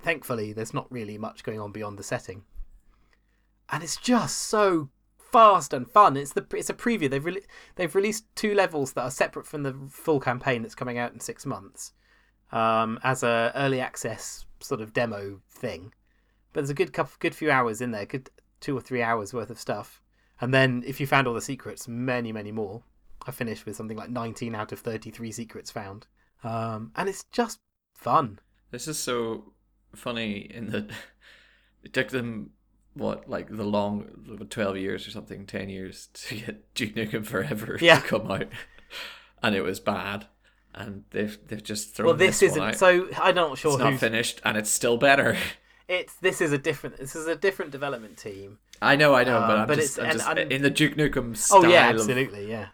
[0.00, 2.42] thankfully there's not really much going on beyond the setting.
[3.70, 4.90] And it's just so
[5.32, 6.16] fast and fun.
[6.16, 7.10] It's the it's a preview.
[7.10, 7.42] They've re-
[7.74, 11.20] they've released two levels that are separate from the full campaign that's coming out in
[11.20, 11.92] six months,
[12.52, 15.92] um, as a early access sort of demo thing.
[16.52, 18.30] But there's a good couple, good few hours in there, good
[18.60, 20.00] two or three hours worth of stuff.
[20.40, 22.82] And then if you found all the secrets, many many more.
[23.24, 26.08] I finished with something like 19 out of 33 secrets found,
[26.42, 27.60] um, and it's just
[27.94, 28.40] fun.
[28.72, 29.52] This is so
[29.94, 30.90] funny in that
[31.84, 32.50] it took them
[32.94, 37.78] what like the long 12 years or something 10 years to get duke nukem forever
[37.80, 38.00] Yeah.
[38.00, 38.48] to come out
[39.42, 40.26] and it was bad
[40.74, 42.74] and they've they've just thrown Well, this, this, isn't.
[42.76, 45.36] So I'm not sure it's not finished and it's still better
[45.88, 46.96] It's this is a different.
[46.96, 48.58] This is a different development team.
[48.80, 50.94] i know i know but Um, i'm but just, it's- just and- in the duke
[50.94, 52.68] nukem style Oh yeah, of- absolutely, yeah.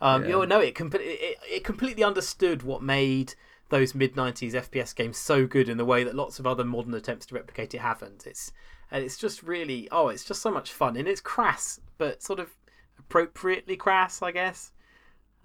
[0.00, 0.28] Um, Yeah.
[0.28, 3.34] You know, no, it, com- it it it completely understood what made
[3.68, 6.94] those mid '90s FPS games so good in the way that lots of other modern
[6.94, 8.26] attempts to replicate it haven't.
[8.26, 8.52] It's
[8.90, 12.40] and it's just really oh, it's just so much fun and it's crass, but sort
[12.40, 12.50] of
[12.98, 14.72] appropriately crass, I guess.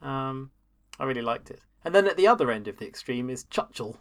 [0.01, 0.51] Um,
[0.99, 1.61] I really liked it.
[1.85, 3.97] And then at the other end of the extreme is Chutchel.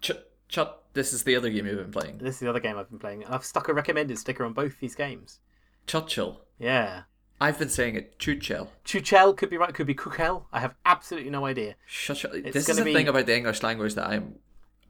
[0.00, 0.12] Ch-
[0.48, 0.58] ch-
[0.94, 2.98] this is the other game you've been playing This is the other game I've been
[2.98, 3.24] playing.
[3.26, 5.40] I've stuck a recommended sticker on both these games.
[5.86, 6.38] Chutchel.
[6.58, 7.02] Yeah.
[7.40, 8.68] i've been saying it Chuchel.
[8.84, 10.44] Chuchel could be right, could be Kukel.
[10.52, 11.76] I have absolutely no idea.
[11.88, 12.52] Chuchel.
[12.52, 14.36] This is the be- thing about the English language that I'm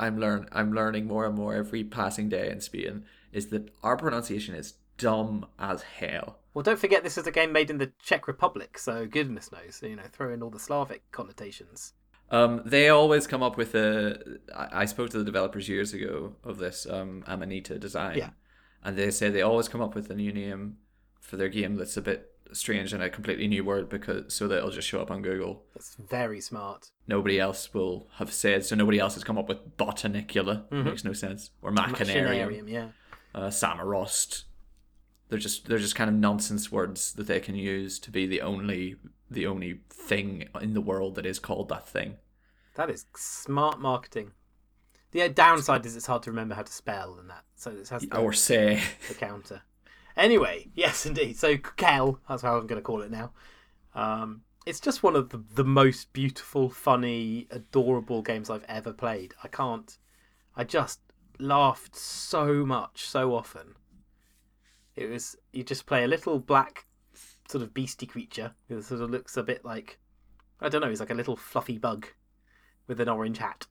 [0.02, 3.96] I'm learn I'm learning more and more every passing day in Spain is that our
[3.96, 6.38] pronunciation is dumb as hell.
[6.54, 9.80] Well, don't forget this is a game made in the Czech Republic, so goodness knows,
[9.82, 11.94] you know, throw in all the Slavic connotations.
[12.30, 14.38] Um, they always come up with a.
[14.54, 18.30] I spoke to the developers years ago of this um, Amanita design, Yeah.
[18.84, 20.78] and they say they always come up with a new name
[21.20, 24.58] for their game that's a bit strange and a completely new word because so that
[24.58, 25.64] it'll just show up on Google.
[25.74, 26.90] That's very smart.
[27.06, 28.74] Nobody else will have said so.
[28.76, 30.70] Nobody else has come up with botanicula.
[30.70, 31.50] Makes no sense.
[31.62, 32.88] Or machinarium, Machinarium, yeah.
[33.34, 34.44] uh, Samorost.
[35.28, 38.40] They're just they're just kind of nonsense words that they can use to be the
[38.42, 38.96] only
[39.30, 42.16] the only thing in the world that is called that thing.
[42.74, 44.32] That is smart marketing.
[45.12, 48.02] The downside is it's hard to remember how to spell and that, so this has
[48.02, 48.82] the, Or say.
[49.08, 49.62] the counter.
[50.16, 51.36] Anyway, yes, indeed.
[51.36, 53.32] So Kukel, that's how I'm going to call it now.
[53.94, 59.34] Um, it's just one of the, the most beautiful, funny, adorable games I've ever played.
[59.42, 59.96] I can't.
[60.56, 61.00] I just
[61.38, 63.74] laughed so much, so often.
[64.94, 66.86] It was you just play a little black,
[67.48, 69.98] sort of beastie creature who sort of looks a bit like
[70.60, 70.88] I don't know.
[70.88, 72.06] He's like a little fluffy bug
[72.86, 73.66] with an orange hat,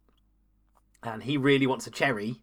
[1.03, 2.41] and he really wants a cherry.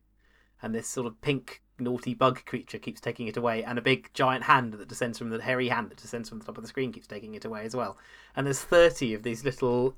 [0.60, 4.10] And this sort of pink naughty bug creature keeps taking it away, and a big
[4.14, 6.68] giant hand that descends from the hairy hand that descends from the top of the
[6.68, 7.96] screen keeps taking it away as well.
[8.34, 9.96] And there's thirty of these little,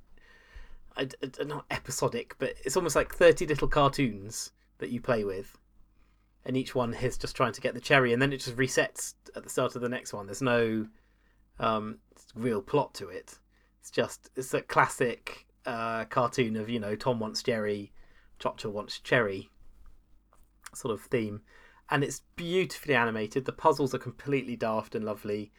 [0.96, 1.08] I-
[1.44, 5.58] not episodic, but it's almost like thirty little cartoons that you play with,
[6.44, 9.14] and each one is just trying to get the cherry, and then it just resets
[9.34, 10.26] at the start of the next one.
[10.26, 10.86] There's no
[11.58, 11.98] um,
[12.34, 13.38] real plot to it.
[13.80, 17.92] It's just it's a classic uh, cartoon of you know Tom wants Jerry,
[18.38, 19.50] Chocha wants cherry
[20.74, 21.40] sort of theme,
[21.90, 23.44] and it's beautifully animated.
[23.44, 25.52] The puzzles are completely daft and lovely.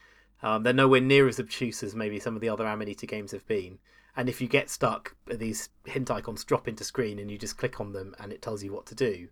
[0.43, 3.45] Um, they're nowhere near as obtuse as maybe some of the other Amanita games have
[3.45, 3.79] been.
[4.15, 7.79] And if you get stuck, these hint icons drop into screen, and you just click
[7.79, 9.29] on them, and it tells you what to do,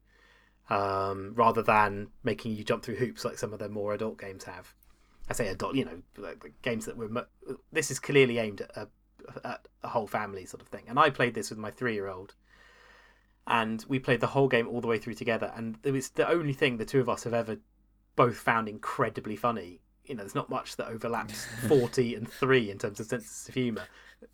[0.70, 4.46] um, rather than making you jump through hoops like some of the more adult games
[4.46, 4.74] have.
[5.30, 7.28] I say adult, you know, like games that were.
[7.72, 8.88] This is clearly aimed at a,
[9.44, 10.86] at a whole family sort of thing.
[10.88, 12.36] And I played this with my three-year-old,
[13.48, 15.52] and we played the whole game all the way through together.
[15.56, 17.58] And it was the only thing the two of us have ever
[18.16, 19.82] both found incredibly funny.
[20.06, 23.54] You know, there's not much that overlaps forty and three in terms of sense of
[23.54, 23.84] humour.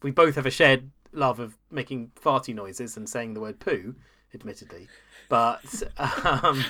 [0.01, 3.95] We both have a shared love of making farty noises and saying the word poo,
[4.34, 4.88] admittedly,
[5.30, 5.84] but
[6.26, 6.64] um,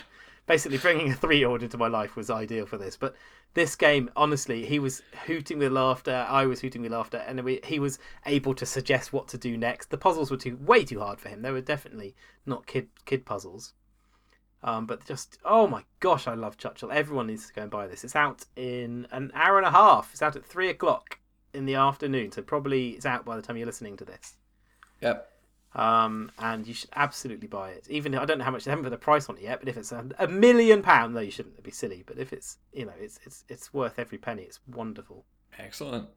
[0.47, 2.97] basically bringing a three-year-old into my life was ideal for this.
[2.97, 3.15] But
[3.53, 6.25] this game, honestly, he was hooting with laughter.
[6.29, 9.57] I was hooting with laughter, and we, he was able to suggest what to do
[9.57, 9.89] next.
[9.89, 11.41] The puzzles were too way too hard for him.
[11.41, 12.15] They were definitely
[12.45, 13.73] not kid kid puzzles.
[14.63, 16.91] Um, but just oh my gosh, I love Chutchel.
[16.91, 18.03] Everyone needs to go and buy this.
[18.03, 20.09] It's out in an hour and a half.
[20.11, 21.19] It's out at three o'clock
[21.53, 24.35] in the afternoon, so probably it's out by the time you're listening to this.
[25.01, 25.31] Yep.
[25.75, 27.85] Um, and you should absolutely buy it.
[27.89, 29.67] Even I don't know how much they haven't put the price on it yet, but
[29.67, 32.03] if it's a, a million pound, no, you shouldn't be silly.
[32.05, 34.43] But if it's you know, it's it's it's worth every penny.
[34.43, 35.25] It's wonderful.
[35.59, 36.07] Excellent.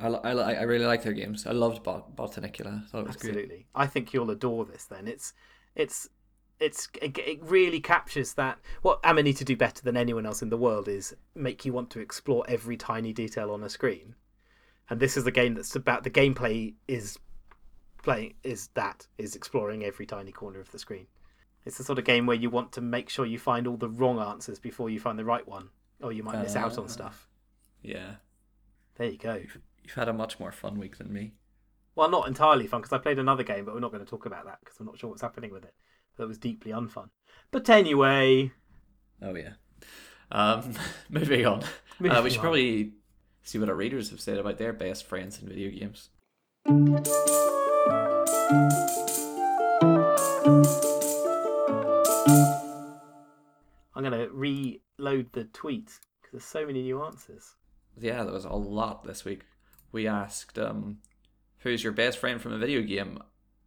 [0.00, 1.46] I, I, I really like their games.
[1.46, 2.82] I loved Bot- Botanicula.
[2.84, 3.30] I thought it was great.
[3.30, 4.84] Absolutely, I think you'll adore this.
[4.86, 5.34] Then it's
[5.76, 6.08] it's
[6.58, 10.56] it's it, it really captures that what Amanita do better than anyone else in the
[10.56, 14.14] world is make you want to explore every tiny detail on a screen.
[14.90, 17.18] and this is a game that's about the gameplay is
[18.02, 21.06] playing is that is exploring every tiny corner of the screen.
[21.66, 23.88] It's the sort of game where you want to make sure you find all the
[23.88, 25.68] wrong answers before you find the right one,
[26.02, 26.88] or you might miss out on Ah.
[26.88, 27.28] stuff.
[27.82, 28.16] Yeah.
[28.96, 29.34] There you go.
[29.34, 31.32] You've had a much more fun week than me.
[31.94, 34.24] Well, not entirely fun because I played another game, but we're not going to talk
[34.26, 35.74] about that because I'm not sure what's happening with it.
[36.16, 37.10] That was deeply unfun.
[37.50, 38.52] But anyway,
[39.22, 39.54] Oh yeah.
[40.32, 40.72] Um,
[41.10, 41.62] moving on.
[41.62, 41.66] uh,
[42.00, 42.42] we should on.
[42.42, 42.92] probably
[43.42, 46.10] see what our readers have said about their best friends in video games.
[53.94, 55.86] I'm going to reload the tweet
[56.20, 57.54] because there's so many new answers.
[57.98, 59.42] Yeah, there was a lot this week.
[59.92, 60.98] We asked, um,
[61.58, 63.18] who's your best friend from a video game,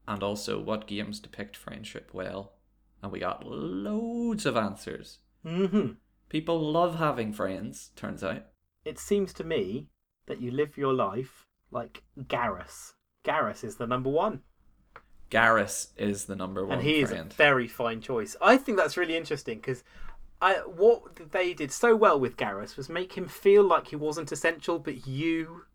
[0.07, 2.53] and also what games depict friendship well,
[3.01, 5.19] and we got loads of answers.
[5.45, 5.93] Mm-hmm.
[6.29, 7.91] People love having friends.
[7.95, 8.43] Turns out.
[8.85, 9.89] It seems to me
[10.25, 12.93] that you live your life like Garrus.
[13.23, 14.41] Garrus is the number one.
[15.29, 17.27] Garrus is the number one and he friend.
[17.27, 18.35] is a very fine choice.
[18.41, 19.83] I think that's really interesting because
[20.41, 24.31] I what they did so well with Garrus was make him feel like he wasn't
[24.31, 25.65] essential, but you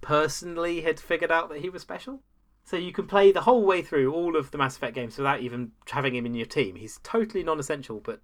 [0.00, 2.20] personally had figured out that he was special.
[2.64, 5.40] So you can play the whole way through all of the Mass Effect games without
[5.40, 6.74] even having him in your team.
[6.74, 8.20] He's totally non-essential, but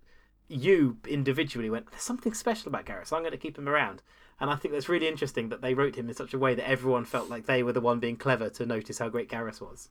[0.53, 3.09] you individually went, "There's something special about Garrus.
[3.09, 4.03] So I'm going to keep him around."
[4.41, 6.69] And I think that's really interesting that they wrote him in such a way that
[6.69, 9.89] everyone felt like they were the one being clever to notice how great Garrus was.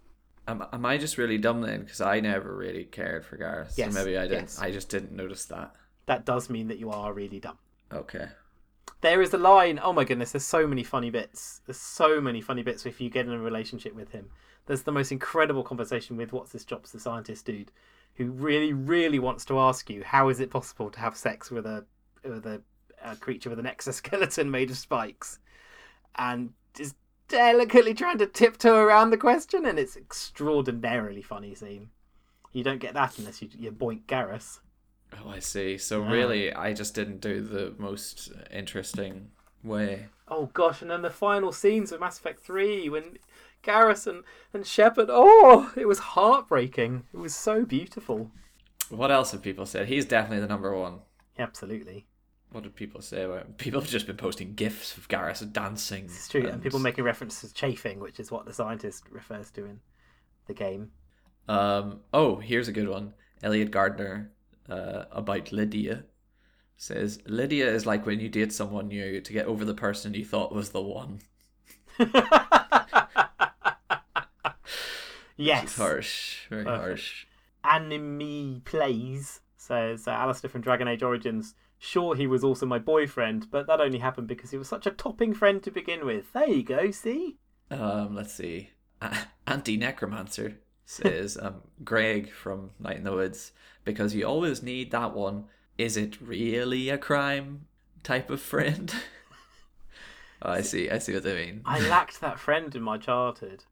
[0.48, 1.82] Am, am I just really dumb then?
[1.84, 3.78] Because I never really cared for Garrus.
[3.78, 4.42] Yes, So maybe I didn't.
[4.42, 4.60] yes.
[4.60, 5.74] I just didn't notice that.
[6.08, 7.60] That does mean that you are really dumb.
[7.94, 8.28] Okay.
[9.02, 9.80] There is a line.
[9.82, 11.62] Oh my goodness, there's so many funny bits.
[11.66, 14.30] There's so many funny bits if you get in a relationship with him.
[14.66, 17.72] There's the most incredible conversation with what's this Jobs the scientist dude,
[18.24, 21.66] who really, really wants to ask you how is it possible to have sex with
[21.66, 21.86] a
[22.24, 22.62] with a,
[23.04, 25.40] a creature with an exoskeleton made of spikes,
[26.16, 26.96] and is
[27.28, 31.90] delicately trying to tiptoe around the question, and it's extraordinarily funny scene.
[32.54, 34.60] You don't get that unless you you boink Garrus.
[35.14, 35.78] Oh, I see.
[35.78, 36.10] So Yeah.
[36.12, 39.32] really, I just didn't do the most interesting
[39.64, 40.08] way.
[40.28, 43.20] Oh gosh, and then the final scenes of Mass Effect 3 when
[43.64, 47.04] Garrus and, and Shepard, oh, it was heartbreaking.
[47.14, 48.32] It was so beautiful.
[48.90, 49.88] What else have people said?
[49.88, 51.00] He's definitely the number one.
[51.40, 52.08] Absolutely.
[52.52, 53.58] What did people say about?
[53.58, 56.06] People have just been posting gifs of Garrus dancing.
[56.06, 56.46] It's true.
[56.46, 59.80] And people making references to chafing, which is what the scientist refers to in
[60.48, 60.92] the game.
[61.48, 62.02] Um.
[62.14, 63.14] Oh, here's a good one.
[63.42, 64.32] Elliot Gardner,
[64.70, 66.04] uh, about Lydia,
[66.78, 70.26] says Lydia is like when you date someone new to get over the person you
[70.26, 71.20] thought was the one.
[75.42, 75.64] yes.
[75.64, 76.48] It's harsh.
[76.50, 76.84] Very Perfect.
[76.84, 77.26] harsh.
[77.64, 81.54] Anime Plays says uh, Alistair from Dragon Age Origins.
[81.78, 84.92] Sure, he was also my boyfriend, but that only happened because he was such a
[84.92, 86.32] topping friend to begin with.
[86.34, 87.38] There you go, see?
[87.72, 88.70] Um, let's see.
[89.48, 93.52] Anti Necromancer says, um, Gregg from Night in the Woods,
[93.84, 95.46] because you always need that one.
[95.78, 97.66] Is it really a crime
[98.04, 98.94] type of friend?
[100.44, 100.90] oh, I see.
[100.90, 101.62] I see what they mean.
[101.66, 103.64] I lacked that friend in my childhood.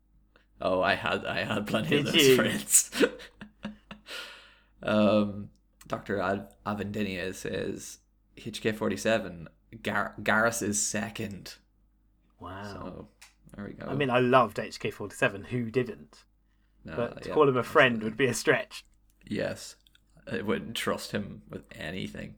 [0.61, 2.35] Oh, I had I had plenty of Did those you?
[2.35, 3.03] friends.
[4.83, 5.49] um,
[5.87, 7.99] Doctor Ad- Avendinia says
[8.37, 9.47] HK forty seven.
[9.83, 11.55] Gar- Garrus is second.
[12.39, 12.63] Wow.
[12.63, 13.07] So
[13.55, 13.87] there we go.
[13.87, 15.47] I mean, I loved HK47.
[15.47, 16.23] Who didn't?
[16.85, 18.09] No, But to yeah, call him a friend absolutely.
[18.09, 18.85] would be a stretch.
[19.27, 19.75] Yes,
[20.31, 22.35] I wouldn't trust him with anything.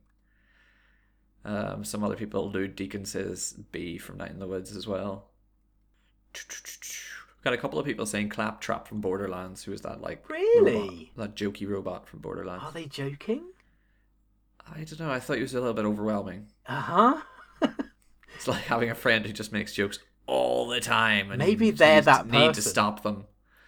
[1.46, 5.30] Um, some other people, Lude Deacon says Bea from Night in the Woods as well.
[7.44, 11.10] Got a couple of people saying Claptrap from Borderlands, who is that like Really?
[11.18, 12.64] robot, that jokey robot from Borderlands.
[12.64, 13.44] Are they joking?
[14.70, 15.12] I don't know.
[15.12, 16.48] I thought he was a little bit overwhelming.
[16.68, 17.22] Uh huh.
[18.36, 22.02] It's like having a friend who just makes jokes all the time, and Maybe they're
[22.02, 23.26] that need to stop them.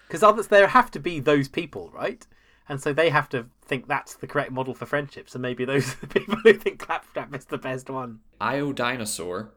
[0.08, 2.26] Because others, there have to be those people, right?
[2.68, 5.30] And so they have to think that's the correct model for friendship.
[5.30, 8.22] So maybe those are the people who think Claptrap is the best one.
[8.42, 9.52] Io Dinosaur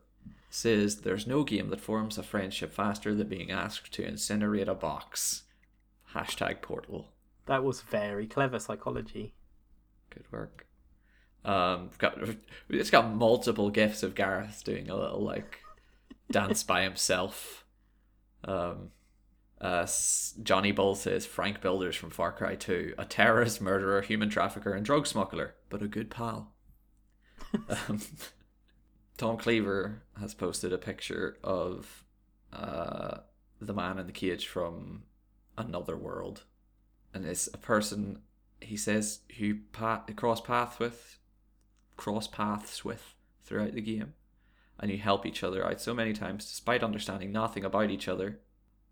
[0.51, 4.75] says there's no game that forms a friendship faster than being asked to incinerate a
[4.75, 5.45] box.
[6.15, 7.09] Hashtag portal.
[7.47, 9.35] That was very clever psychology.
[10.11, 10.67] Good work.
[11.45, 12.19] Um, we've got
[12.69, 15.61] it's got multiple gifs of Garrus doing a little like
[16.31, 17.65] dance by himself.
[18.45, 18.91] Um,
[19.61, 19.87] uh,
[20.43, 24.85] Johnny Bull says Frank Bilders from Far Cry 2, a terrorist, murderer, human trafficker, and
[24.85, 26.53] drug smuggler, but a good pal.
[27.89, 28.01] um,
[29.17, 32.05] Tom Cleaver has posted a picture of
[32.53, 33.19] uh,
[33.61, 35.05] the man in the cage from
[35.57, 36.45] Another World,
[37.14, 38.21] and it's a person
[38.61, 41.19] he says who pa- cross path with,
[41.97, 43.14] cross paths with
[43.45, 44.14] throughout the game,
[44.79, 48.41] and you help each other out so many times despite understanding nothing about each other.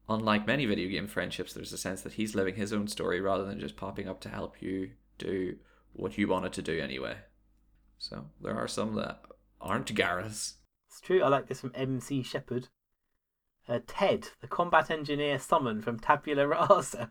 [0.09, 3.45] Unlike many video game friendships, there's a sense that he's living his own story rather
[3.45, 5.57] than just popping up to help you do
[5.93, 7.17] what you wanted to do anyway.
[7.99, 9.23] So there are some that
[9.65, 10.55] aren't Garrus.
[10.89, 11.23] It's true.
[11.23, 12.69] I like this from MC Shepherd.
[13.67, 17.11] Uh, Ted, the combat engineer summoned from Tabula Rasa.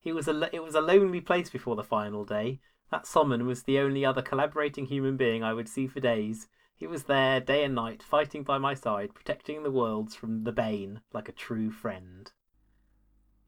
[0.00, 2.60] He was a it was a lonely place before the final day.
[2.90, 6.48] That summon was the only other collaborating human being I would see for days.
[6.76, 10.52] He was there day and night, fighting by my side, protecting the worlds from the
[10.52, 12.30] Bane like a true friend.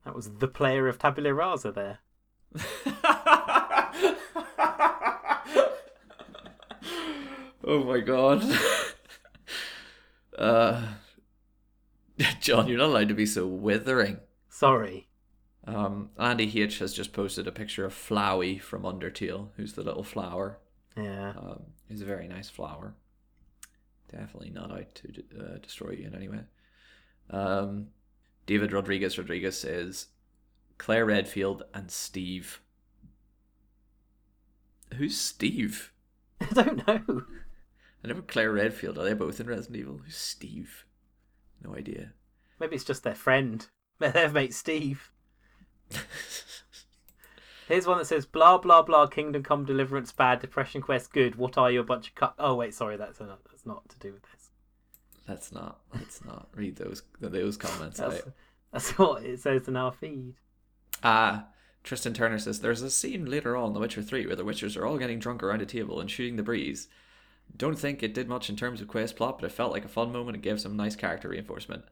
[0.05, 1.99] That was the player of Tabula Rasa there.
[7.69, 8.43] oh my god.
[10.39, 10.83] uh,
[12.41, 14.19] John, you're not allowed to be so withering.
[14.49, 15.07] Sorry.
[15.66, 20.03] Um, Andy H has just posted a picture of Flowey from Undertale, who's the little
[20.03, 20.59] flower.
[20.97, 21.31] Yeah.
[21.37, 22.95] Um, he's a very nice flower.
[24.11, 26.41] Definitely not out to uh, destroy you in any way.
[27.31, 27.89] Um,
[28.47, 30.07] David Rodriguez Rodriguez says
[30.79, 32.62] Claire Redfield and Steve.
[34.95, 35.93] Who's Steve?
[36.41, 37.25] I don't know.
[38.03, 38.99] I never Claire Redfield.
[38.99, 40.01] Are they both in Resident Evil?
[40.05, 40.84] Who's Steve?
[41.64, 42.12] No idea.
[42.61, 43.66] Maybe it's just their friend.
[43.99, 45.11] Their mate Steve.
[47.68, 51.34] Here's one that says blah blah blah Kingdom Come Deliverance bad Depression Quest good.
[51.34, 52.34] What are you a bunch of cut?
[52.38, 54.51] Oh wait, sorry, that's not, that's not to do with this.
[55.28, 55.80] Let's not.
[55.92, 58.32] Let's not read those those comments That's, out.
[58.72, 60.34] that's what it says in our feed.
[61.03, 61.49] Ah,
[61.84, 64.76] Tristan Turner says there's a scene later on in The Witcher 3 where the Witchers
[64.76, 66.88] are all getting drunk around a table and shooting the breeze.
[67.57, 69.88] Don't think it did much in terms of quest plot, but it felt like a
[69.88, 71.84] fun moment and gave some nice character reinforcement.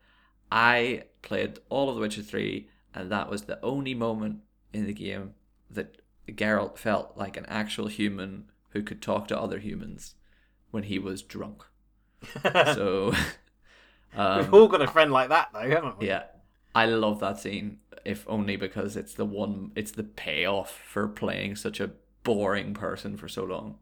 [0.51, 4.41] I played all of The Witcher 3, and that was the only moment
[4.73, 5.35] in the game
[5.71, 10.15] that Geralt felt like an actual human who could talk to other humans
[10.71, 11.65] when he was drunk.
[12.75, 13.13] So,
[14.13, 16.09] We've um, all got a friend like that though, haven't we?
[16.09, 16.25] yeah,
[16.75, 17.79] I love that scene.
[18.05, 21.91] If only because it's the one, it's the payoff for playing such a
[22.23, 23.79] boring person for so long.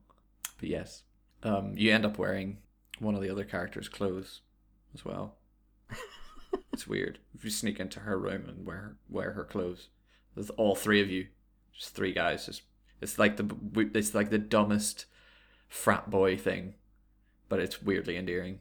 [0.59, 1.03] But yes,
[1.45, 2.59] um, you end up wearing
[2.99, 4.41] one of the other characters' clothes
[4.95, 5.37] as well.
[6.73, 9.89] it's weird if you sneak into her room and wear wear her clothes.
[10.35, 11.29] There's all three of you,
[11.77, 12.47] just three guys.
[12.47, 12.63] Just
[13.01, 15.07] it's like the it's like the dumbest
[15.69, 16.75] frat boy thing,
[17.49, 18.61] but it's weirdly endearing.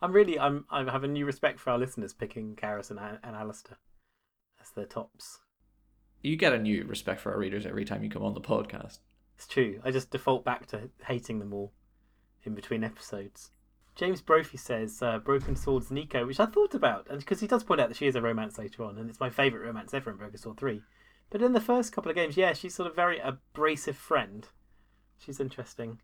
[0.00, 3.36] I'm really I'm I have a new respect for our listeners picking Garrus and, and
[3.36, 3.76] Alistair
[4.60, 5.40] as their tops.
[6.22, 8.98] You get a new respect for our readers every time you come on the podcast.
[9.36, 9.80] It's true.
[9.84, 11.72] I just default back to hating them all
[12.44, 13.50] in between episodes.
[13.94, 17.62] James Brophy says uh, Broken Sword's Nico, which I thought about, and because he does
[17.62, 20.10] point out that she is a romance later on, and it's my favourite romance ever
[20.10, 20.82] in Broken Sword 3.
[21.30, 24.46] But in the first couple of games, yeah, she's sort of very abrasive friend.
[25.18, 26.00] She's interesting.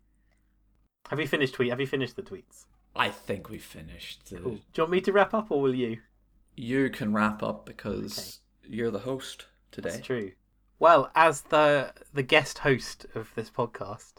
[1.09, 1.69] Have you finished tweet?
[1.71, 2.65] Have you finished the tweets?
[2.95, 4.29] I think we finished.
[4.29, 4.37] The...
[4.37, 4.51] Cool.
[4.51, 5.99] Do you want me to wrap up, or will you?
[6.55, 9.89] You can wrap up because you're the host today.
[9.91, 10.31] That's true.
[10.77, 14.13] Well, as the the guest host of this podcast,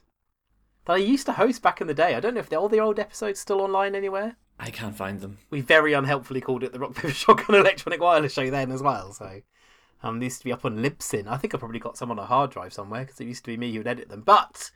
[0.91, 2.17] that I used to host back in the day.
[2.17, 4.35] I don't know if all the old episodes still online anywhere.
[4.59, 5.39] I can't find them.
[5.49, 9.13] We very unhelpfully called it the Rock Paper Shotgun Electronic Wireless Show then as well.
[9.13, 9.41] So
[10.03, 11.29] um, they used to be up on Libsyn.
[11.29, 13.53] I think I probably got some on a hard drive somewhere because it used to
[13.53, 14.23] be me who would edit them.
[14.23, 14.73] But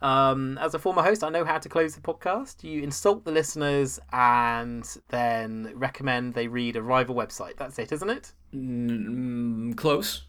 [0.00, 2.64] um, as a former host, I know how to close the podcast.
[2.64, 7.58] You insult the listeners and then recommend they read a rival website.
[7.58, 8.32] That's it, isn't it?
[8.54, 10.22] Mm, close.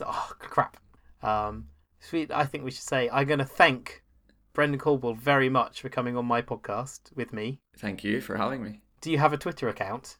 [0.00, 0.78] Oh crap.
[1.22, 1.66] Um,
[2.00, 2.30] sweet.
[2.30, 4.02] I think we should say I'm going to thank
[4.58, 7.60] Brendan Caldwell very much for coming on my podcast with me.
[7.76, 8.80] Thank you for having me.
[9.00, 10.16] Do you have a Twitter account?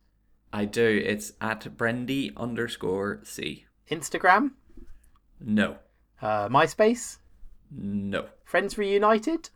[0.53, 1.03] I do.
[1.05, 3.65] It's at Brendy underscore C.
[3.91, 4.53] Instagram?
[5.41, 5.79] No.
[6.23, 7.19] Uh, MySpace?
[7.73, 8.27] No.
[8.45, 9.51] Friends Reunited?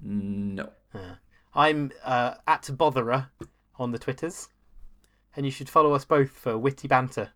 [0.00, 0.70] No.
[0.94, 1.16] Uh,
[1.52, 3.30] I'm uh, at Botherer
[3.76, 4.50] on the Twitters,
[5.34, 7.30] and you should follow us both for witty banter.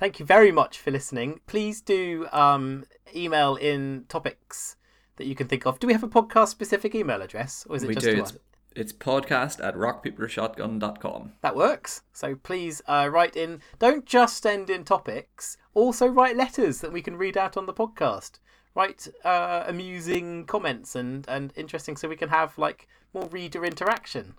[0.00, 1.42] Thank you very much for listening.
[1.46, 4.74] Please do um, email in topics
[5.16, 5.78] that you can think of.
[5.78, 8.14] Do we have a podcast specific email address, or is it we just do.
[8.16, 8.40] the It's, one?
[8.74, 11.32] it's podcast at rockpapershotgun.com.
[11.42, 12.02] That works.
[12.12, 13.60] So please uh, write in.
[13.78, 15.56] Don't just send in topics.
[15.74, 18.38] Also write letters that we can read out on the podcast.
[18.74, 24.34] Write uh, amusing comments and and interesting, so we can have like more reader interaction.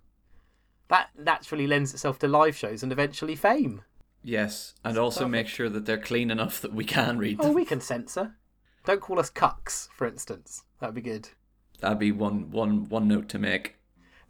[0.89, 3.82] That naturally lends itself to live shows and eventually fame.
[4.21, 7.63] Yes, and also make sure that they're clean enough that we can read Oh, we
[7.63, 8.36] can censor.
[8.86, 10.63] Don't call us cucks, for instance.
[10.79, 11.29] That'd be good.
[11.79, 13.75] That'd be one, one, one note to make.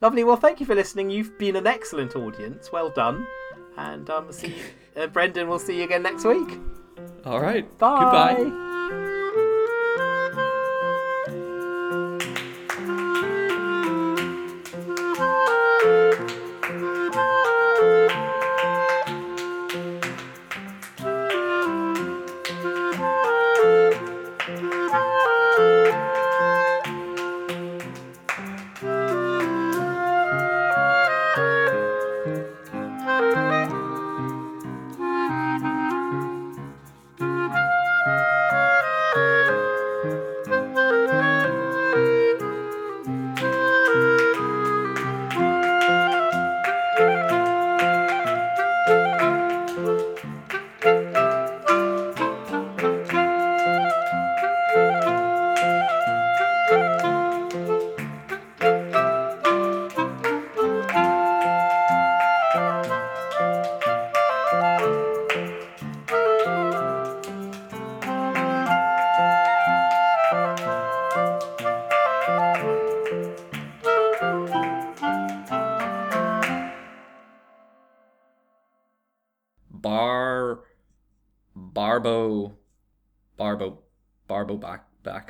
[0.02, 0.24] Lovely.
[0.24, 1.10] Well, thank you for listening.
[1.10, 2.72] You've been an excellent audience.
[2.72, 3.26] Well done.
[3.78, 4.54] And um, see you,
[5.02, 5.48] uh, Brendan.
[5.48, 6.60] We'll see you again next week.
[7.26, 7.66] All right.
[7.78, 8.36] Bye.
[8.44, 8.72] Goodbye.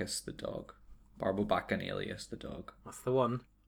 [0.06, 0.74] The dog.
[1.18, 2.74] Barbo Bacchanalius the dog.
[2.84, 3.42] That's the one.